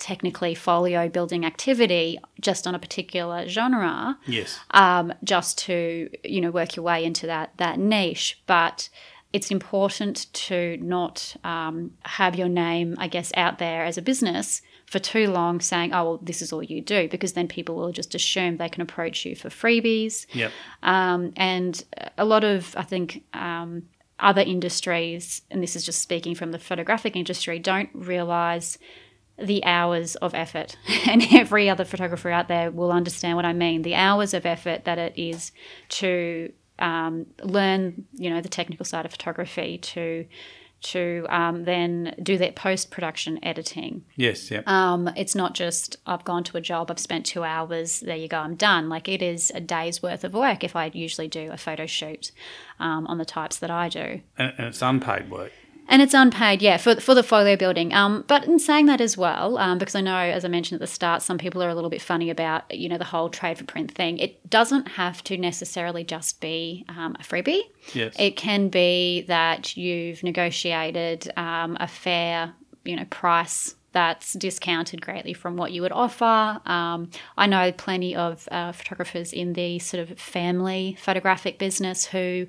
technically 0.00 0.54
folio 0.54 1.08
building 1.08 1.44
activity 1.44 2.18
just 2.40 2.66
on 2.66 2.74
a 2.74 2.78
particular 2.78 3.46
genre 3.46 4.18
Yes. 4.26 4.58
um, 4.72 5.12
just 5.22 5.58
to 5.58 6.08
you 6.24 6.40
know 6.40 6.50
work 6.50 6.74
your 6.74 6.82
way 6.84 7.04
into 7.04 7.26
that 7.26 7.52
that 7.58 7.78
niche 7.78 8.40
but 8.46 8.88
it's 9.32 9.52
important 9.52 10.26
to 10.32 10.76
not 10.80 11.36
um, 11.44 11.92
have 12.04 12.34
your 12.34 12.48
name 12.48 12.96
i 12.98 13.06
guess 13.06 13.30
out 13.36 13.58
there 13.58 13.84
as 13.84 13.96
a 13.98 14.02
business 14.02 14.62
for 14.86 14.98
too 14.98 15.28
long 15.28 15.60
saying 15.60 15.92
oh 15.92 16.04
well 16.04 16.18
this 16.22 16.42
is 16.42 16.52
all 16.52 16.62
you 16.62 16.80
do 16.80 17.08
because 17.08 17.34
then 17.34 17.46
people 17.46 17.76
will 17.76 17.92
just 17.92 18.14
assume 18.14 18.56
they 18.56 18.68
can 18.68 18.82
approach 18.82 19.24
you 19.24 19.36
for 19.36 19.48
freebies 19.48 20.26
Yep. 20.34 20.50
um, 20.82 21.32
and 21.36 21.84
a 22.18 22.24
lot 22.24 22.42
of 22.42 22.74
i 22.76 22.82
think 22.82 23.22
um, 23.34 23.82
other 24.18 24.42
industries 24.42 25.42
and 25.50 25.62
this 25.62 25.76
is 25.76 25.84
just 25.84 26.02
speaking 26.02 26.34
from 26.34 26.50
the 26.52 26.58
photographic 26.58 27.14
industry 27.16 27.58
don't 27.58 27.88
realize 27.94 28.76
the 29.40 29.64
hours 29.64 30.16
of 30.16 30.34
effort 30.34 30.76
and 31.08 31.22
every 31.32 31.68
other 31.70 31.84
photographer 31.84 32.30
out 32.30 32.48
there 32.48 32.70
will 32.70 32.92
understand 32.92 33.36
what 33.36 33.44
i 33.44 33.52
mean 33.52 33.82
the 33.82 33.94
hours 33.94 34.34
of 34.34 34.44
effort 34.46 34.84
that 34.84 34.98
it 34.98 35.12
is 35.16 35.52
to 35.88 36.52
um, 36.78 37.26
learn 37.42 38.06
you 38.14 38.30
know 38.30 38.40
the 38.40 38.48
technical 38.48 38.84
side 38.84 39.04
of 39.04 39.10
photography 39.10 39.78
to 39.78 40.26
to 40.82 41.26
um, 41.28 41.64
then 41.64 42.14
do 42.22 42.38
that 42.38 42.56
post 42.56 42.90
production 42.90 43.38
editing 43.44 44.02
Yes. 44.16 44.50
Yep. 44.50 44.66
um, 44.66 45.08
it's 45.14 45.34
not 45.34 45.52
just 45.54 45.96
I've 46.06 46.24
gone 46.24 46.42
to 46.44 46.56
a 46.56 46.60
job, 46.62 46.90
I've 46.90 46.98
spent 46.98 47.26
two 47.26 47.44
hours, 47.44 48.00
there 48.00 48.16
you 48.16 48.28
go, 48.28 48.38
I'm 48.38 48.54
done. 48.54 48.88
Like 48.88 49.06
it 49.06 49.20
is 49.20 49.52
a 49.54 49.60
day's 49.60 50.02
worth 50.02 50.24
of 50.24 50.32
work 50.32 50.64
if 50.64 50.74
I 50.74 50.90
usually 50.94 51.28
do 51.28 51.50
a 51.52 51.58
photo 51.58 51.84
shoot 51.84 52.32
um, 52.78 53.06
on 53.08 53.18
the 53.18 53.26
types 53.26 53.58
that 53.58 53.70
I 53.70 53.90
do. 53.90 54.22
and, 54.38 54.54
and 54.56 54.66
it's 54.68 54.80
unpaid 54.80 55.30
work. 55.30 55.52
And 55.88 56.00
it's 56.00 56.14
unpaid, 56.14 56.62
yeah, 56.62 56.76
for, 56.76 57.00
for 57.00 57.14
the 57.14 57.22
folio 57.22 57.56
building. 57.56 57.92
Um, 57.92 58.24
but 58.28 58.44
in 58.44 58.58
saying 58.60 58.86
that 58.86 59.00
as 59.00 59.16
well, 59.16 59.58
um, 59.58 59.78
because 59.78 59.96
I 59.96 60.00
know, 60.00 60.16
as 60.16 60.44
I 60.44 60.48
mentioned 60.48 60.76
at 60.76 60.80
the 60.80 60.92
start, 60.92 61.20
some 61.22 61.36
people 61.36 61.62
are 61.62 61.68
a 61.68 61.74
little 61.74 61.90
bit 61.90 62.00
funny 62.00 62.30
about, 62.30 62.72
you 62.72 62.88
know, 62.88 62.98
the 62.98 63.04
whole 63.04 63.28
trade 63.28 63.58
for 63.58 63.64
print 63.64 63.90
thing. 63.92 64.18
It 64.18 64.48
doesn't 64.48 64.86
have 64.86 65.24
to 65.24 65.36
necessarily 65.36 66.04
just 66.04 66.40
be 66.40 66.84
um, 66.88 67.16
a 67.18 67.22
freebie. 67.24 67.62
Yes. 67.92 68.14
It 68.18 68.36
can 68.36 68.68
be 68.68 69.22
that 69.22 69.76
you've 69.76 70.22
negotiated 70.22 71.32
um, 71.36 71.76
a 71.80 71.88
fair, 71.88 72.54
you 72.84 72.94
know, 72.94 73.04
price 73.06 73.74
that's 73.92 74.34
discounted 74.34 75.02
greatly 75.02 75.32
from 75.32 75.56
what 75.56 75.72
you 75.72 75.82
would 75.82 75.90
offer. 75.90 76.60
Um, 76.64 77.10
I 77.36 77.46
know 77.46 77.72
plenty 77.72 78.14
of 78.14 78.48
uh, 78.52 78.70
photographers 78.70 79.32
in 79.32 79.54
the 79.54 79.80
sort 79.80 80.08
of 80.08 80.16
family 80.16 80.96
photographic 81.00 81.58
business 81.58 82.06
who 82.06 82.46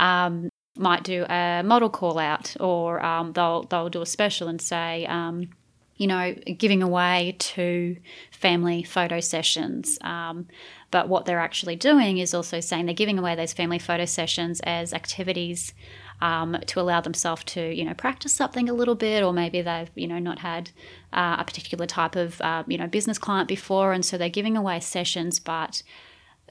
um, 0.00 0.49
might 0.80 1.04
do 1.04 1.24
a 1.28 1.62
model 1.64 1.90
call 1.90 2.18
out, 2.18 2.56
or 2.58 3.04
um, 3.04 3.32
they'll 3.32 3.64
they'll 3.64 3.88
do 3.88 4.02
a 4.02 4.06
special 4.06 4.48
and 4.48 4.60
say. 4.60 5.06
Um, 5.06 5.50
you 5.96 6.06
know, 6.06 6.34
giving 6.56 6.82
away 6.82 7.36
to 7.38 7.94
family 8.30 8.82
photo 8.82 9.20
sessions. 9.20 9.98
Um, 10.00 10.48
but 10.90 11.10
what 11.10 11.26
they're 11.26 11.38
actually 11.38 11.76
doing 11.76 12.16
is 12.16 12.32
also 12.32 12.58
saying 12.60 12.86
they're 12.86 12.94
giving 12.94 13.18
away 13.18 13.34
those 13.34 13.52
family 13.52 13.78
photo 13.78 14.06
sessions 14.06 14.60
as 14.60 14.94
activities 14.94 15.74
um, 16.22 16.56
to 16.68 16.80
allow 16.80 17.02
themselves 17.02 17.44
to, 17.44 17.74
you 17.74 17.84
know, 17.84 17.92
practice 17.92 18.32
something 18.32 18.68
a 18.70 18.72
little 18.72 18.94
bit, 18.94 19.22
or 19.22 19.34
maybe 19.34 19.60
they've, 19.60 19.90
you 19.94 20.06
know, 20.06 20.18
not 20.18 20.38
had 20.38 20.70
uh, 21.12 21.36
a 21.38 21.44
particular 21.44 21.86
type 21.86 22.16
of, 22.16 22.40
uh, 22.40 22.64
you 22.66 22.78
know, 22.78 22.86
business 22.86 23.18
client 23.18 23.46
before, 23.46 23.92
and 23.92 24.04
so 24.04 24.16
they're 24.16 24.30
giving 24.30 24.56
away 24.56 24.80
sessions, 24.80 25.38
but 25.38 25.82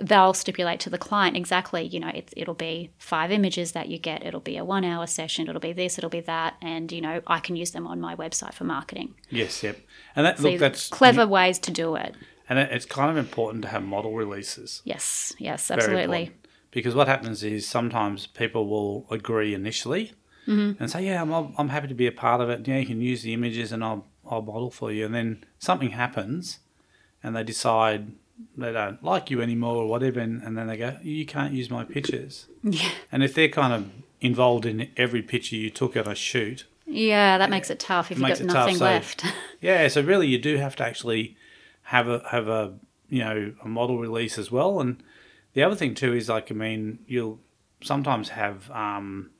they'll 0.01 0.33
stipulate 0.33 0.79
to 0.81 0.89
the 0.89 0.97
client 0.97 1.35
exactly, 1.37 1.83
you 1.83 1.99
know, 1.99 2.09
it, 2.09 2.33
it'll 2.35 2.53
be 2.53 2.91
five 2.97 3.31
images 3.31 3.71
that 3.73 3.87
you 3.89 3.97
get, 3.97 4.25
it'll 4.25 4.39
be 4.39 4.57
a 4.57 4.63
one 4.65 4.83
hour 4.85 5.07
session, 5.07 5.47
it'll 5.47 5.59
be 5.61 5.73
this, 5.73 5.97
it'll 5.97 6.09
be 6.09 6.21
that, 6.21 6.55
and, 6.61 6.91
you 6.91 7.01
know, 7.01 7.21
I 7.27 7.39
can 7.39 7.55
use 7.55 7.71
them 7.71 7.85
on 7.87 7.99
my 7.99 8.15
website 8.15 8.53
for 8.53 8.63
marketing. 8.63 9.15
Yes. 9.29 9.63
Yep. 9.63 9.79
And 10.15 10.25
that 10.25 10.37
So 10.39 10.49
look, 10.49 10.59
that's 10.59 10.89
clever 10.89 11.25
ways 11.27 11.59
to 11.59 11.71
do 11.71 11.95
it. 11.95 12.15
and 12.47 12.57
it's 12.59 12.85
kind 12.85 13.11
of 13.11 13.17
important 13.17 13.63
to 13.63 13.69
have 13.69 13.83
model 13.83 14.13
releases. 14.15 14.81
Yes, 14.85 15.33
yes, 15.37 15.69
absolutely. 15.71 16.31
Because 16.71 16.93
what 16.95 17.07
happens 17.07 17.43
is 17.43 17.67
sometimes 17.67 18.27
people 18.27 18.67
will 18.67 19.05
agree 19.11 19.53
initially 19.53 20.13
Mm-hmm. 20.47 20.81
and 20.81 20.89
say, 20.89 21.05
"Yeah, 21.05 21.21
I'm, 21.21 21.53
I'm 21.59 21.69
happy 21.69 21.87
to 21.89 21.93
be 21.93 22.07
a 22.07 22.11
part 22.11 22.41
of 22.41 22.49
it. 22.49 22.67
Yeah, 22.67 22.77
you 22.77 22.85
can 22.87 23.01
use 23.01 23.21
the 23.21 23.33
images, 23.33 23.71
and 23.71 23.83
I'll 23.83 24.07
I'll 24.27 24.41
model 24.41 24.71
for 24.71 24.91
you." 24.91 25.05
And 25.05 25.13
then 25.13 25.43
something 25.59 25.91
happens, 25.91 26.59
and 27.21 27.35
they 27.35 27.43
decide 27.43 28.13
they 28.57 28.71
don't 28.71 29.03
like 29.03 29.29
you 29.29 29.41
anymore 29.41 29.75
or 29.75 29.87
whatever, 29.87 30.19
and, 30.19 30.41
and 30.41 30.57
then 30.57 30.67
they 30.67 30.77
go, 30.77 30.97
"You 31.01 31.25
can't 31.25 31.53
use 31.53 31.69
my 31.69 31.83
pictures." 31.83 32.47
Yeah. 32.63 32.89
And 33.11 33.23
if 33.23 33.33
they're 33.33 33.49
kind 33.49 33.73
of 33.73 33.89
involved 34.21 34.65
in 34.65 34.89
every 34.97 35.21
picture 35.21 35.55
you 35.55 35.69
took 35.69 35.95
at 35.95 36.07
a 36.07 36.15
shoot, 36.15 36.65
Yeah, 36.85 37.37
that 37.37 37.49
makes 37.49 37.69
it 37.69 37.79
tough 37.79 38.11
if 38.11 38.19
you've 38.19 38.27
got 38.27 38.41
nothing 38.41 38.77
so- 38.77 38.85
left. 38.85 39.25
Yeah, 39.61 39.89
so 39.89 40.01
really 40.01 40.27
you 40.27 40.37
do 40.39 40.55
have 40.55 40.77
to 40.77 40.85
actually 40.85 41.35
have 41.83 42.07
a 42.07 42.23
have 42.29 42.47
a 42.47 42.73
you 43.09 43.19
know 43.19 43.53
a 43.63 43.67
model 43.67 43.97
release 43.97 44.37
as 44.37 44.51
well. 44.51 44.79
And 44.79 45.03
the 45.53 45.63
other 45.63 45.75
thing 45.75 45.95
too 45.95 46.13
is 46.13 46.29
like 46.29 46.49
I 46.51 46.55
mean 46.55 46.99
you'll 47.07 47.39
sometimes 47.81 48.29
have 48.29 48.69
um, 48.71 49.31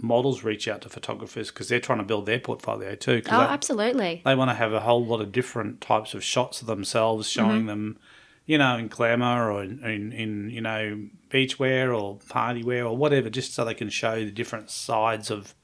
models 0.00 0.44
reach 0.44 0.68
out 0.68 0.82
to 0.82 0.88
photographers 0.88 1.50
because 1.50 1.68
they're 1.68 1.80
trying 1.80 1.98
to 1.98 2.04
build 2.04 2.26
their 2.26 2.38
portfolio 2.38 2.94
too. 2.94 3.22
oh, 3.26 3.38
they, 3.38 3.44
absolutely. 3.44 4.22
they 4.24 4.34
want 4.34 4.50
to 4.50 4.54
have 4.54 4.72
a 4.72 4.80
whole 4.80 5.04
lot 5.04 5.20
of 5.20 5.32
different 5.32 5.80
types 5.80 6.14
of 6.14 6.22
shots 6.22 6.60
of 6.60 6.66
themselves, 6.66 7.28
showing 7.28 7.66
them, 7.66 7.98
you 8.48 8.56
know, 8.58 8.76
in 8.78 8.88
glamour 8.88 9.52
or 9.52 9.62
in, 9.62 9.84
in, 9.84 10.12
in 10.12 10.50
you 10.50 10.62
know 10.62 10.82
beachwear 11.30 11.96
or 11.96 12.18
party 12.28 12.64
wear 12.64 12.84
or 12.86 12.96
whatever, 12.96 13.28
just 13.30 13.54
so 13.54 13.64
they 13.64 13.74
can 13.74 13.90
show 13.90 14.16
the 14.24 14.30
different 14.32 14.70
sides 14.70 15.30
of 15.30 15.54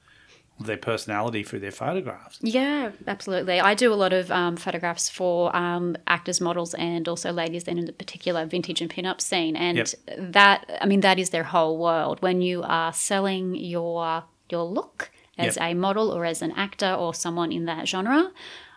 their 0.61 0.77
personality 0.77 1.43
through 1.43 1.59
their 1.59 1.73
photographs. 1.73 2.39
Yeah, 2.43 2.93
absolutely. 3.09 3.59
I 3.59 3.75
do 3.75 3.93
a 3.93 3.99
lot 4.05 4.13
of 4.13 4.31
um, 4.31 4.57
photographs 4.57 5.09
for 5.09 5.55
um, 5.57 5.97
actors, 6.07 6.41
models, 6.41 6.75
and 6.75 7.09
also 7.09 7.33
ladies 7.33 7.65
then 7.65 7.79
in 7.79 7.87
the 7.87 7.93
particular 7.93 8.45
vintage 8.47 8.81
and 8.81 8.89
pin-up 8.91 9.21
scene. 9.21 9.57
And 9.57 9.79
Yep. 9.79 10.33
that, 10.35 10.79
I 10.81 10.87
mean, 10.87 11.01
that 11.01 11.19
is 11.19 11.31
their 11.31 11.43
whole 11.43 11.77
world. 11.79 12.23
When 12.23 12.41
you 12.43 12.63
are 12.63 12.93
selling 12.93 13.57
your 13.57 14.25
your 14.51 14.65
look 14.65 15.11
as 15.39 15.57
Yep. 15.57 15.65
a 15.71 15.75
model 15.75 16.11
or 16.13 16.25
as 16.27 16.43
an 16.43 16.53
actor 16.53 16.93
or 16.93 17.15
someone 17.15 17.51
in 17.51 17.65
that 17.65 17.89
genre, 17.89 18.31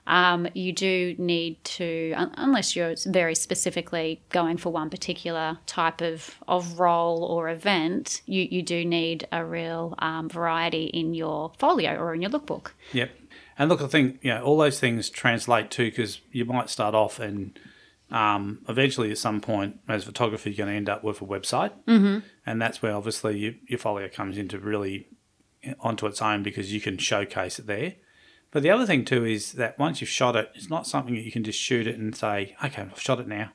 um, 0.07 0.47
you 0.53 0.71
do 0.71 1.15
need 1.17 1.63
to, 1.65 2.13
un- 2.13 2.33
unless 2.37 2.75
you're 2.75 2.95
very 3.05 3.35
specifically 3.35 4.21
going 4.29 4.57
for 4.57 4.71
one 4.71 4.89
particular 4.89 5.59
type 5.65 6.01
of, 6.01 6.35
of 6.47 6.79
role 6.79 7.23
or 7.23 7.49
event, 7.49 8.21
you, 8.25 8.47
you 8.49 8.63
do 8.63 8.85
need 8.85 9.27
a 9.31 9.45
real 9.45 9.93
um, 9.99 10.29
variety 10.29 10.85
in 10.85 11.13
your 11.13 11.51
folio 11.59 11.95
or 11.95 12.15
in 12.15 12.21
your 12.21 12.31
lookbook. 12.31 12.71
Yep. 12.93 13.11
And 13.59 13.69
look, 13.69 13.81
I 13.81 13.87
think 13.87 14.19
you 14.21 14.33
know 14.33 14.41
all 14.43 14.57
those 14.57 14.79
things 14.79 15.09
translate 15.09 15.71
too, 15.71 15.89
because 15.89 16.21
you 16.31 16.45
might 16.45 16.69
start 16.69 16.95
off 16.95 17.19
and 17.19 17.59
um, 18.09 18.59
eventually 18.69 19.11
at 19.11 19.17
some 19.17 19.41
point 19.41 19.79
as 19.89 20.03
a 20.03 20.05
photographer 20.05 20.49
you're 20.49 20.57
going 20.57 20.69
to 20.69 20.75
end 20.75 20.89
up 20.89 21.03
with 21.03 21.21
a 21.21 21.25
website, 21.25 21.73
mm-hmm. 21.85 22.19
and 22.45 22.61
that's 22.61 22.81
where 22.81 22.95
obviously 22.95 23.37
you, 23.37 23.55
your 23.67 23.79
folio 23.79 24.07
comes 24.07 24.37
into 24.37 24.59
really 24.59 25.07
onto 25.79 26.05
its 26.05 26.21
own 26.21 26.43
because 26.43 26.71
you 26.71 26.79
can 26.79 26.97
showcase 26.97 27.59
it 27.59 27.65
there. 27.65 27.95
But 28.51 28.63
the 28.63 28.69
other 28.69 28.85
thing 28.85 29.05
too 29.05 29.25
is 29.25 29.53
that 29.53 29.77
once 29.77 30.01
you've 30.01 30.09
shot 30.09 30.35
it, 30.35 30.51
it's 30.55 30.69
not 30.69 30.87
something 30.87 31.15
that 31.15 31.21
you 31.25 31.31
can 31.31 31.43
just 31.43 31.59
shoot 31.59 31.87
it 31.87 31.97
and 31.97 32.15
say, 32.15 32.55
okay, 32.63 32.83
I've 32.83 32.99
shot 32.99 33.19
it 33.19 33.27
now. 33.27 33.51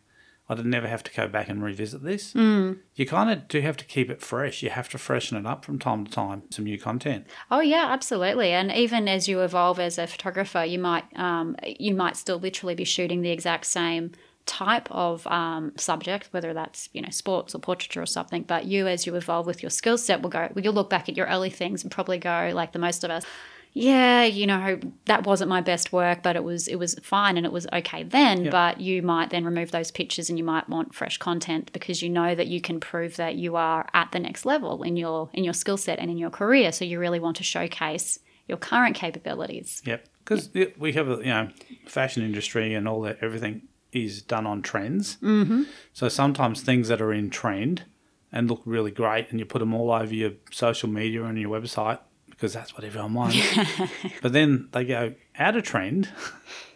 I'd 0.49 0.67
never 0.67 0.89
have 0.89 1.03
to 1.05 1.13
go 1.13 1.29
back 1.29 1.49
and 1.49 1.63
revisit 1.63 2.03
this. 2.03 2.33
Mm. 2.35 2.79
You 2.95 3.07
kind 3.07 3.31
of 3.31 3.49
do 3.49 3.61
have 3.61 3.77
to 3.79 3.85
keep 3.85 4.11
it 4.11 4.21
fresh. 4.21 4.63
You 4.63 4.71
have 4.71 4.89
to 4.91 4.99
freshen 4.99 5.37
it 5.37 5.47
up 5.47 5.65
from 5.65 5.79
time 5.79 6.05
to 6.05 6.11
time, 6.11 6.43
some 6.51 6.65
new 6.65 6.79
content. 6.79 7.27
Oh 7.51 7.61
yeah, 7.61 7.87
absolutely. 7.91 8.51
And 8.51 8.71
even 8.73 9.09
as 9.09 9.29
you 9.29 9.41
evolve 9.41 9.79
as 9.79 9.99
a 9.99 10.07
photographer, 10.07 10.65
you 10.65 10.79
might 10.79 11.05
um, 11.17 11.57
you 11.65 11.95
might 11.95 12.17
still 12.17 12.39
literally 12.39 12.75
be 12.75 12.85
shooting 12.85 13.23
the 13.23 13.31
exact 13.31 13.67
same 13.67 14.13
type 14.45 14.91
of 14.91 15.27
um, 15.29 15.73
subject, 15.77 16.29
whether 16.33 16.53
that's 16.53 16.89
you 16.93 17.01
know 17.01 17.11
sports 17.11 17.55
or 17.55 17.59
portraiture 17.59 18.03
or 18.03 18.07
something. 18.07 18.43
But 18.43 18.67
you, 18.67 18.87
as 18.89 19.07
you 19.07 19.15
evolve 19.15 19.47
with 19.47 19.63
your 19.63 19.71
skill 19.71 19.97
set, 19.97 20.23
will 20.23 20.31
go. 20.31 20.51
You'll 20.57 20.75
look 20.75 20.91
back 20.91 21.09
at 21.09 21.17
your 21.17 21.27
early 21.27 21.51
things 21.51 21.83
and 21.83 21.91
probably 21.91 22.19
go 22.19 22.51
like 22.53 22.73
the 22.73 22.79
most 22.79 23.05
of 23.05 23.11
us. 23.11 23.25
Yeah, 23.75 24.25
you 24.25 24.47
know 24.47 24.79
that 25.07 25.27
wasn't 25.27 25.49
my 25.49 25.63
best 25.63 25.93
work, 25.93 26.23
but 26.23 26.37
it 26.37 26.45
was 26.45 26.69
it 26.69 26.77
was 26.77 26.95
fine 27.03 27.37
and 27.37 27.47
it 27.47 27.53
was 27.53 27.67
okay 27.73 28.03
then. 28.03 28.51
But 28.51 28.81
you 28.81 29.03
might 29.03 29.31
then 29.31 29.45
remove 29.45 29.71
those 29.71 29.91
pictures 29.91 30.29
and 30.29 30.39
you 30.39 30.45
might 30.45 30.69
want 30.69 30.95
fresh 30.95 31.17
content 31.17 31.73
because 31.73 32.03
you 32.03 32.11
know 32.11 32.35
that 32.35 32.49
you 32.49 32.61
can 32.61 32.81
prove 32.81 33.17
that 33.17 33.37
you 33.37 33.57
are 33.57 33.89
at 33.95 34.13
the 34.13 34.19
next 34.19 34.45
level 34.45 34.83
in 34.83 34.97
your 34.97 35.31
in 35.33 35.43
your 35.43 35.55
skill 35.55 35.79
set 35.79 35.99
and 35.99 36.11
in 36.11 36.19
your 36.19 36.31
career. 36.31 36.71
So 36.71 36.85
you 36.85 36.99
really 36.99 37.21
want 37.21 37.37
to 37.39 37.45
showcase 37.45 38.19
your 38.47 38.59
current 38.59 38.95
capabilities. 38.95 39.81
Yep, 39.87 40.07
because 40.25 40.51
we 40.79 40.93
have 40.93 41.09
a 41.09 41.17
you 41.17 41.25
know 41.25 41.49
fashion 41.87 42.23
industry 42.23 42.75
and 42.75 42.87
all 42.87 43.01
that. 43.03 43.19
Everything 43.23 43.63
is 43.91 44.21
done 44.21 44.47
on 44.47 44.61
trends. 44.61 45.17
Mm-hmm. 45.23 45.63
So 45.95 46.09
sometimes 46.09 46.61
things 46.61 46.89
that 46.89 47.01
are 47.01 47.13
in 47.13 47.31
trend 47.31 47.85
and 48.31 48.51
look 48.51 48.63
really 48.67 48.91
great, 48.91 49.31
and 49.31 49.39
you 49.39 49.47
put 49.47 49.61
them 49.61 49.73
all 49.73 49.91
over 49.91 50.15
your 50.15 50.33
social 50.51 50.91
media 50.91 51.25
and 51.25 51.39
your 51.39 51.59
website 51.59 52.01
because 52.33 52.53
that's 52.53 52.75
what 52.75 52.85
everyone 52.85 53.15
wants. 53.15 53.37
but 54.23 54.33
then 54.33 54.69
they 54.73 54.85
go 54.85 55.15
out 55.39 55.57
of 55.57 55.63
trend, 55.63 56.09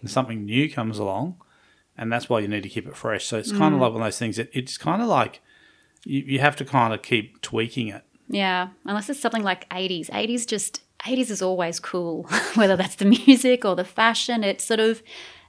and 0.00 0.10
something 0.10 0.44
new 0.44 0.70
comes 0.70 0.98
along, 0.98 1.36
and 1.98 2.12
that's 2.12 2.28
why 2.28 2.38
you 2.38 2.48
need 2.48 2.62
to 2.62 2.68
keep 2.68 2.86
it 2.86 2.96
fresh. 2.96 3.26
So 3.26 3.38
it's 3.38 3.50
kind 3.50 3.75
of 3.75 3.80
mm. 3.80 3.82
like 3.82 3.92
one 3.92 4.02
of 4.02 4.06
those 4.06 4.18
things 4.18 4.36
that 4.36 4.48
it's 4.52 4.78
kind 4.78 5.02
of 5.02 5.08
like 5.08 5.40
you, 6.04 6.20
you 6.20 6.38
have 6.38 6.56
to 6.56 6.64
kind 6.64 6.94
of 6.94 7.02
keep 7.02 7.40
tweaking 7.42 7.88
it 7.88 8.04
Yeah, 8.28 8.68
unless 8.84 9.10
it's 9.10 9.20
something 9.20 9.42
like 9.42 9.68
80s. 9.70 10.08
80s 10.10 10.46
just 10.46 10.82
80s 11.00 11.30
is 11.30 11.42
always 11.42 11.80
cool, 11.80 12.22
whether 12.54 12.76
that's 12.76 12.96
the 12.96 13.04
music 13.04 13.64
or 13.64 13.76
the 13.76 13.84
fashion. 13.84 14.44
It's 14.44 14.64
sort 14.64 14.80
of 14.80 15.02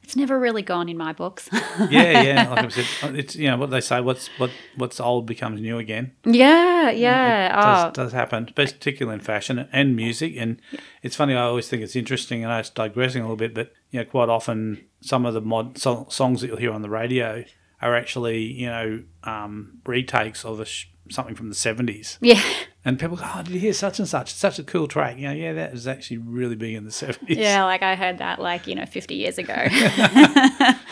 it's 0.07 0.15
never 0.15 0.39
really 0.39 0.61
gone 0.61 0.87
in 0.87 0.95
my 0.95 1.11
books. 1.11 1.49
yeah, 1.89 2.21
yeah. 2.21 2.49
Like 2.49 2.63
I 2.63 2.67
said, 2.69 3.15
it's 3.17 3.35
you 3.35 3.49
know 3.49 3.57
what 3.57 3.71
they 3.71 3.81
say. 3.81 3.99
What's 3.99 4.29
what 4.37 4.51
what's 4.77 5.01
old 5.01 5.25
becomes 5.25 5.59
new 5.59 5.77
again. 5.79 6.13
yeah, 6.23 6.89
yeah. 6.91 7.47
It 7.47 7.51
oh, 7.57 7.91
does, 7.91 7.93
does 7.93 8.13
happen, 8.13 8.45
particularly 8.55 9.15
in 9.15 9.19
fashion 9.19 9.67
and 9.73 9.97
music. 9.97 10.35
And 10.37 10.61
it's 11.03 11.17
funny. 11.17 11.33
I 11.33 11.41
always 11.41 11.67
think 11.67 11.83
it's 11.83 11.97
interesting. 11.97 12.41
and 12.41 12.53
I 12.53 12.59
it's 12.59 12.69
digressing 12.69 13.21
a 13.21 13.25
little 13.25 13.35
bit, 13.35 13.53
but 13.53 13.73
you 13.91 13.99
know, 13.99 14.05
quite 14.05 14.29
often 14.29 14.85
some 15.01 15.25
of 15.25 15.33
the 15.33 15.41
mod 15.41 15.77
so- 15.77 16.07
songs 16.09 16.39
that 16.39 16.47
you'll 16.47 16.55
hear 16.55 16.71
on 16.71 16.83
the 16.83 16.89
radio 16.89 17.43
are 17.81 17.93
actually 17.93 18.43
you 18.43 18.67
know 18.67 19.03
um, 19.25 19.79
retakes 19.85 20.45
of 20.45 20.61
a 20.61 20.65
sh- 20.65 20.85
something 21.09 21.35
from 21.35 21.49
the 21.49 21.55
seventies. 21.55 22.17
yeah. 22.21 22.41
And 22.87 22.97
people 22.97 23.17
go, 23.17 23.25
"Oh, 23.35 23.43
did 23.43 23.53
you 23.53 23.59
hear 23.59 23.73
such 23.73 23.99
and 23.99 24.07
such? 24.07 24.33
Such 24.33 24.59
a 24.59 24.63
cool 24.63 24.87
track." 24.87 25.17
You 25.17 25.27
know, 25.27 25.33
yeah, 25.33 25.51
that 25.51 25.73
was 25.73 25.87
actually 25.87 26.19
really 26.19 26.55
big 26.55 26.73
in 26.73 26.85
the 26.85 26.91
seventies. 26.91 27.35
Yeah, 27.35 27.65
like 27.65 27.83
I 27.83 27.95
heard 27.95 28.19
that 28.19 28.39
like, 28.39 28.65
you 28.65 28.75
know, 28.75 28.85
50 28.85 29.13
years 29.13 29.37
ago. 29.37 29.55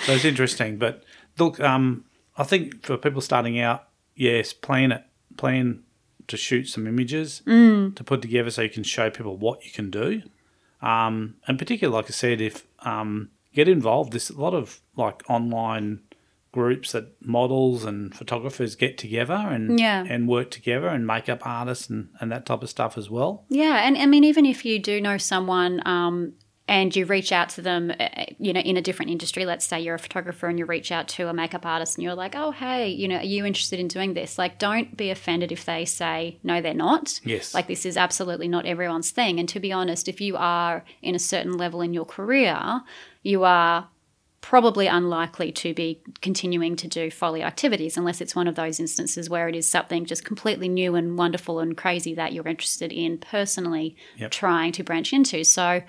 So 0.05 0.11
it's 0.11 0.25
interesting. 0.25 0.77
But 0.77 1.03
look, 1.39 1.59
um, 1.61 2.03
I 2.37 2.43
think 2.43 2.85
for 2.85 2.97
people 2.97 3.21
starting 3.21 3.59
out, 3.59 3.87
yes, 4.13 4.51
plan 4.51 4.91
it, 4.91 5.03
plan 5.37 5.83
to 6.27 6.37
shoot 6.37 6.67
some 6.67 6.85
images 6.85 7.41
to 7.95 8.03
put 8.03 8.21
together 8.21 8.51
so 8.51 8.61
you 8.61 8.69
can 8.69 8.83
show 8.83 9.09
people 9.09 9.37
what 9.37 9.63
you 9.65 9.71
can 9.71 9.89
do. 9.89 10.21
Um, 10.81 11.35
and 11.47 11.57
particularly, 11.57 11.95
like 11.95 12.05
I 12.05 12.13
said, 12.13 12.41
if 12.41 12.67
um, 12.81 13.29
get 13.53 13.67
involved, 13.69 14.11
there's 14.11 14.29
a 14.29 14.39
lot 14.39 14.53
of 14.53 14.81
like 14.95 15.23
online 15.29 16.01
groups 16.55 16.93
that 16.93 17.05
models 17.21 17.85
and 17.85 18.15
photographers 18.15 18.75
get 18.75 18.97
together 18.97 19.33
and 19.55 19.79
Yeah. 19.79 20.03
and 20.09 20.27
work 20.27 20.49
together 20.51 20.87
and 20.87 21.05
makeup 21.05 21.41
artists 21.45 21.89
and, 21.89 22.09
and 22.19 22.31
that 22.31 22.45
type 22.45 22.63
of 22.63 22.69
stuff 22.69 22.97
as 22.97 23.07
well. 23.09 23.45
Yeah, 23.49 23.85
and 23.85 23.97
I 23.97 24.05
mean, 24.07 24.23
even 24.23 24.45
if 24.45 24.65
you 24.65 24.79
do 24.79 24.99
know 24.99 25.17
someone 25.17 25.81
um, 25.85 26.33
and 26.67 26.95
you 26.95 27.05
reach 27.05 27.31
out 27.31 27.49
to 27.55 27.61
them, 27.61 27.91
uh, 27.99 28.07
you 28.39 28.51
know, 28.53 28.59
in 28.61 28.75
a 28.75 28.81
different 28.81 29.11
industry, 29.11 29.45
let's 29.45 29.65
say 29.65 29.79
you're 29.81 29.95
a 29.95 29.99
photographer 29.99 30.47
and 30.47 30.57
you 30.57 30.65
reach 30.65 30.91
out 30.91 31.07
to 31.15 31.27
a 31.27 31.33
makeup 31.33 31.63
artist 31.63 31.95
and 31.97 32.03
you're 32.03 32.15
like, 32.15 32.35
oh, 32.35 32.49
hey, 32.51 32.89
you 32.89 33.07
know, 33.07 33.17
are 33.17 33.23
you 33.35 33.45
interested 33.45 33.79
in 33.79 33.87
doing 33.87 34.15
this? 34.15 34.39
Like, 34.39 34.57
don't 34.57 34.97
be 34.97 35.11
offended 35.11 35.51
if 35.51 35.63
they 35.65 35.85
say, 35.85 36.39
no, 36.43 36.61
they're 36.61 36.73
not. 36.73 37.19
Yes. 37.23 37.53
Like, 37.53 37.67
this 37.67 37.85
is 37.85 37.97
absolutely 37.97 38.47
not 38.47 38.65
everyone's 38.65 39.11
thing. 39.11 39.39
And 39.39 39.47
to 39.49 39.59
be 39.59 39.71
honest, 39.71 40.07
if 40.07 40.19
you 40.21 40.37
are 40.37 40.83
in 41.03 41.13
a 41.13 41.19
certain 41.19 41.55
level 41.55 41.81
in 41.81 41.93
your 41.93 42.05
career, 42.17 42.81
you 43.21 43.43
are 43.43 43.87
probably 44.49 44.85
unlikely 44.85 45.51
to 45.51 45.73
be 45.73 45.99
continuing 46.21 46.75
to 46.75 46.87
do 46.87 47.09
folio 47.09 47.43
activities 47.43 47.97
unless 47.97 48.21
it's 48.21 48.35
one 48.35 48.47
of 48.47 48.53
those 48.53 48.79
instances 48.79 49.27
where 49.27 49.49
it 49.49 49.55
is 49.55 49.67
something 49.67 50.05
just 50.05 50.23
completely 50.23 50.69
new 50.69 50.93
and 50.93 51.17
wonderful 51.17 51.59
and 51.59 51.75
crazy 51.75 52.13
that 52.13 52.31
you're 52.31 52.47
interested 52.47 52.91
in 52.93 53.17
personally 53.17 53.95
Yep. 54.17 54.29
trying 54.29 54.71
to 54.73 54.83
branch 54.83 55.13
into. 55.13 55.43
So 55.43 55.81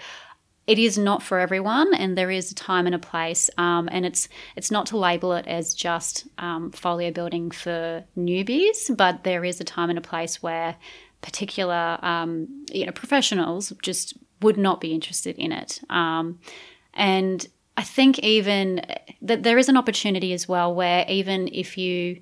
it 0.67 0.79
is 0.79 0.97
not 0.97 1.23
for 1.23 1.39
everyone, 1.39 1.93
and 1.95 2.17
there 2.17 2.31
is 2.31 2.51
a 2.51 2.55
time 2.55 2.87
and 2.87 2.95
a 2.95 2.99
place. 2.99 3.51
Um, 3.59 3.91
and 3.93 4.07
it's 4.07 4.27
it's 4.57 4.71
not 4.71 4.87
to 4.87 4.97
label 4.97 5.35
it 5.35 5.47
as 5.47 5.75
just 5.75 6.27
um, 6.39 6.73
folio 6.73 7.11
building 7.11 7.51
for 7.51 8.05
newbies, 8.17 8.97
but 8.97 9.23
there 9.23 9.45
is 9.45 9.61
a 9.61 9.65
time 9.65 9.91
and 9.91 9.99
a 9.99 10.09
place 10.13 10.43
where 10.43 10.77
particular 11.21 11.99
um, 12.01 12.65
you 12.73 12.87
know 12.87 12.93
professionals 12.93 13.75
just 13.83 14.15
would 14.41 14.57
not 14.57 14.81
be 14.81 14.95
interested 14.95 15.37
in 15.37 15.53
it. 15.53 15.83
Um, 15.91 16.41
and 16.95 17.47
I 17.77 17.83
think 17.83 18.19
even 18.21 18.83
that 19.23 19.43
there 19.43 19.59
is 19.59 19.69
an 19.69 19.77
opportunity 19.77 20.33
as 20.33 20.49
well 20.49 20.75
where 20.75 21.05
even 21.09 21.49
if 21.53 21.77
you, 21.77 22.21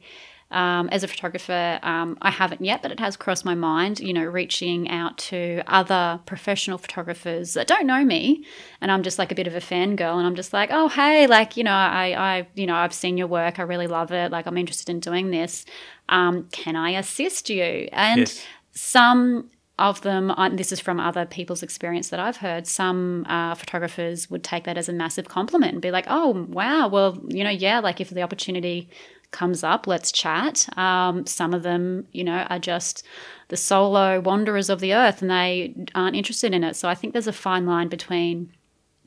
um, 0.50 0.88
as 0.90 1.02
a 1.04 1.08
photographer, 1.08 1.78
um, 1.82 2.18
I 2.22 2.30
haven't 2.30 2.60
yet, 2.64 2.82
but 2.82 2.90
it 2.90 3.00
has 3.00 3.16
crossed 3.16 3.44
my 3.44 3.54
mind, 3.54 4.00
you 4.00 4.12
know, 4.12 4.24
reaching 4.24 4.90
out 4.90 5.16
to 5.18 5.62
other 5.66 6.20
professional 6.26 6.78
photographers 6.78 7.54
that 7.54 7.66
don't 7.66 7.86
know 7.86 8.04
me. 8.04 8.44
And 8.80 8.90
I'm 8.90 9.02
just 9.02 9.18
like 9.18 9.30
a 9.32 9.34
bit 9.34 9.46
of 9.46 9.54
a 9.54 9.60
fangirl 9.60 10.16
and 10.18 10.26
I'm 10.26 10.34
just 10.34 10.52
like, 10.52 10.70
oh, 10.72 10.88
hey, 10.88 11.26
like, 11.26 11.56
you 11.56 11.64
know, 11.64 11.72
I, 11.72 12.14
I, 12.16 12.48
you 12.54 12.66
know, 12.66 12.74
I've 12.74 12.94
seen 12.94 13.16
your 13.16 13.26
work. 13.28 13.58
I 13.58 13.62
really 13.62 13.86
love 13.86 14.12
it. 14.12 14.32
Like, 14.32 14.46
I'm 14.46 14.58
interested 14.58 14.90
in 14.90 15.00
doing 15.00 15.30
this. 15.30 15.64
Um, 16.08 16.48
can 16.50 16.76
I 16.76 16.90
assist 16.90 17.48
you? 17.48 17.88
And 17.92 18.20
Yes. 18.20 18.44
some 18.72 19.50
of 19.78 20.00
them, 20.02 20.30
uh, 20.30 20.48
this 20.50 20.70
is 20.70 20.78
from 20.78 21.00
other 21.00 21.26
people's 21.26 21.62
experience 21.62 22.10
that 22.10 22.20
I've 22.20 22.36
heard, 22.36 22.66
some 22.66 23.26
uh, 23.28 23.54
photographers 23.54 24.30
would 24.30 24.44
take 24.44 24.64
that 24.64 24.78
as 24.78 24.88
a 24.88 24.92
massive 24.92 25.28
compliment 25.28 25.72
and 25.72 25.82
be 25.82 25.90
like, 25.90 26.06
oh, 26.08 26.46
wow, 26.48 26.86
well, 26.86 27.18
you 27.28 27.42
know, 27.42 27.50
yeah, 27.50 27.80
like 27.80 28.00
if 28.00 28.10
the 28.10 28.22
opportunity 28.22 28.88
comes 29.32 29.64
up, 29.64 29.88
let's 29.88 30.12
chat. 30.12 30.68
Um, 30.78 31.26
some 31.26 31.52
of 31.52 31.64
them, 31.64 32.06
you 32.12 32.22
know, 32.22 32.46
are 32.48 32.60
just 32.60 33.04
the 33.48 33.56
solo 33.56 34.20
wanderers 34.20 34.70
of 34.70 34.78
the 34.78 34.94
earth 34.94 35.22
and 35.22 35.30
they 35.30 35.74
aren't 35.94 36.16
interested 36.16 36.54
in 36.54 36.62
it. 36.62 36.76
So 36.76 36.88
I 36.88 36.94
think 36.94 37.12
there's 37.12 37.26
a 37.26 37.32
fine 37.32 37.66
line 37.66 37.88
between 37.88 38.52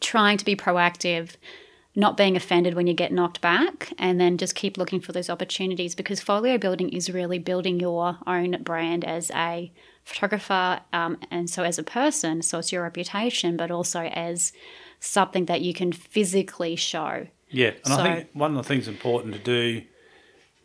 trying 0.01 0.37
to 0.37 0.45
be 0.45 0.55
proactive, 0.55 1.35
not 1.97 2.15
being 2.15 2.35
offended 2.37 2.75
when 2.75 2.85
you 2.85 2.93
get 2.93 3.11
knocked 3.11 3.41
back, 3.41 3.91
and 3.97 4.21
then 4.21 4.37
just 4.37 4.53
keep 4.53 4.77
looking 4.77 5.01
for 5.01 5.13
those 5.13 5.31
opportunities 5.31 5.95
because 5.95 6.21
folio 6.21 6.55
building 6.59 6.89
is 6.89 7.09
really 7.09 7.39
building 7.39 7.79
your 7.79 8.19
own 8.27 8.61
brand 8.61 9.03
as 9.03 9.31
a 9.31 9.71
photographer 10.03 10.79
um, 10.93 11.17
and 11.31 11.49
so 11.49 11.63
as 11.63 11.79
a 11.79 11.83
person. 11.83 12.43
So 12.43 12.59
it's 12.59 12.71
your 12.71 12.83
reputation, 12.83 13.57
but 13.57 13.71
also 13.71 14.03
as 14.03 14.53
something 14.99 15.45
that 15.45 15.61
you 15.61 15.73
can 15.73 15.91
physically 15.91 16.75
show. 16.75 17.27
Yeah, 17.49 17.71
and 17.83 17.87
So- 17.87 17.99
I 18.01 18.15
think 18.15 18.29
one 18.33 18.51
of 18.51 18.57
the 18.57 18.63
things 18.63 18.87
important 18.87 19.33
to 19.33 19.39
do 19.39 19.81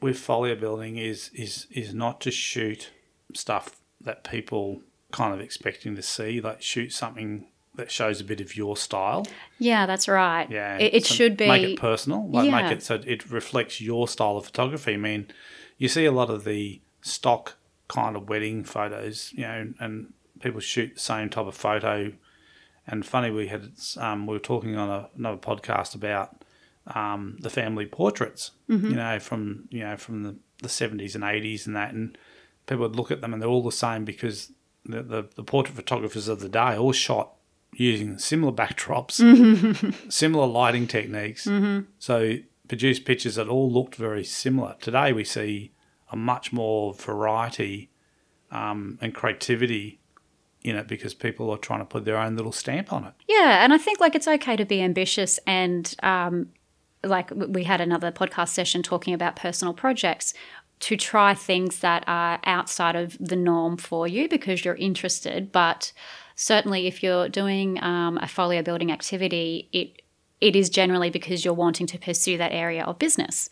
with 0.03 0.19
folio 0.19 0.55
building 0.55 0.99
is 0.99 1.31
is 1.33 1.67
is 1.71 1.95
not 1.95 2.21
to 2.21 2.31
shoot 2.31 2.91
stuff 3.33 3.81
that 4.03 4.23
people 4.23 4.83
kind 5.13 5.33
of 5.33 5.41
expecting 5.41 5.97
to 5.97 6.03
see, 6.03 6.43
like 6.43 6.61
shoot 6.61 6.93
something 6.93 7.47
that 7.77 7.91
shows 7.91 8.21
a 8.21 8.25
bit 8.25 8.41
of 8.41 8.57
your 8.57 8.77
style. 8.77 9.27
Yeah, 9.59 9.87
that's 9.87 10.07
right. 10.09 10.49
Yeah, 10.51 10.77
It, 10.79 10.95
it 10.95 11.07
so 11.07 11.15
should 11.15 11.37
be. 11.37 11.47
make 11.49 11.63
it 11.63 11.79
personal, 11.79 12.29
like 12.29 12.47
Yeah. 12.47 12.63
make 12.63 12.73
it 12.73 12.83
so 12.83 13.01
it 13.07 13.31
reflects 13.31 13.81
your 13.81 14.07
style 14.09 14.37
of 14.37 14.45
photography. 14.47 14.95
I 14.95 14.97
mean, 14.99 15.27
you 15.79 15.89
see 15.89 16.05
a 16.05 16.13
lot 16.13 16.29
of 16.31 16.45
the 16.45 16.81
stock 17.01 17.57
kind 17.89 18.15
of 18.17 18.29
wedding 18.29 18.65
photos, 18.65 19.33
you 19.35 19.43
know, 19.43 19.73
and 19.81 20.13
people 20.41 20.61
shoot 20.61 20.95
the 20.95 21.01
same 21.01 21.31
type 21.31 21.47
of 21.47 21.55
photo. 21.55 22.13
And 22.87 23.07
funny, 23.07 23.31
we 23.31 23.49
had 23.49 23.71
um, 23.97 24.27
we 24.27 24.35
were 24.35 24.39
talking 24.41 24.77
on 24.77 24.91
a, 24.91 25.09
another 25.17 25.39
podcast 25.39 25.95
about 25.95 26.45
um, 26.95 27.37
the 27.41 27.51
family 27.51 27.87
portraits, 27.87 28.51
Mm-hmm. 28.69 28.91
you 28.91 28.97
know, 28.97 29.19
from 29.19 29.69
you 29.71 29.81
know 29.81 29.97
from 29.97 30.23
the 30.25 30.37
the 30.63 30.69
seventies 30.69 31.15
and 31.15 31.25
eighties 31.25 31.67
and 31.67 31.75
that, 31.77 31.93
and 31.95 32.17
people 32.67 32.83
would 32.83 32.97
look 32.97 33.11
at 33.11 33.21
them 33.21 33.33
and 33.33 33.41
they're 33.43 33.49
all 33.49 33.63
the 33.63 33.73
same 33.73 34.05
because 34.05 34.53
the, 34.85 35.03
the, 35.03 35.29
the 35.37 35.43
portrait 35.45 35.75
photographers 35.77 36.27
of 36.29 36.41
the 36.41 36.49
day 36.49 36.77
all 36.77 36.93
shot 36.93 37.35
using 37.75 38.19
similar 38.19 38.53
backdrops, 38.53 39.13
similar 40.13 40.47
lighting 40.47 40.87
techniques. 40.87 41.49
So 41.99 42.37
produced 42.69 43.05
pictures 43.05 43.35
that 43.35 43.49
all 43.49 43.71
looked 43.71 43.97
very 43.97 44.25
similar. 44.25 44.77
Today 44.81 45.13
we 45.13 45.25
see 45.25 45.73
a 46.11 46.17
much 46.17 46.53
more 46.53 46.95
variety 46.95 47.91
um, 48.51 48.99
and 49.01 49.15
creativity 49.15 50.01
in 50.63 50.77
it 50.77 50.87
because 50.87 51.15
people 51.15 51.51
are 51.51 51.59
trying 51.59 51.81
to 51.81 51.85
put 51.85 52.05
their 52.05 52.17
own 52.17 52.37
little 52.37 52.53
stamp 52.53 52.93
on 52.93 53.05
it. 53.05 53.15
Yeah, 53.29 53.65
and 53.65 53.73
I 53.73 53.79
think 53.79 54.01
like 54.01 54.15
it's 54.15 54.29
okay 54.29 54.57
to 54.57 54.65
be 54.65 54.81
ambitious 54.81 55.41
and 55.47 55.95
um, 56.03 56.51
like 57.05 57.31
we 57.35 57.65
had 57.65 57.81
another 57.81 58.13
podcast 58.13 58.49
session 58.49 58.83
talking 58.83 59.13
about 59.15 59.37
personal 59.37 59.75
projects 59.75 60.35
to 60.81 60.97
try 60.97 61.35
things 61.35 61.79
that 61.79 62.05
are 62.07 62.41
outside 62.45 62.97
of 62.97 63.17
the 63.19 63.37
norm 63.37 63.77
for 63.77 64.09
you 64.09 64.29
because 64.29 64.65
you're 64.65 64.75
interested. 64.77 65.53
But 65.53 65.93
certainly, 66.43 66.89
if 66.89 67.03
you're 67.03 67.29
doing 67.29 67.83
um, 67.83 68.19
a 68.19 68.27
folio 68.27 68.63
building 68.63 68.91
activity, 68.91 69.69
it 69.73 70.03
it 70.41 70.57
is 70.57 70.69
generally 70.69 71.09
because 71.09 71.45
you're 71.45 71.55
wanting 71.55 71.87
to 71.87 71.99
pursue 71.99 72.37
that 72.37 72.53
area 72.53 72.83
of 72.85 72.99
business. 72.99 73.49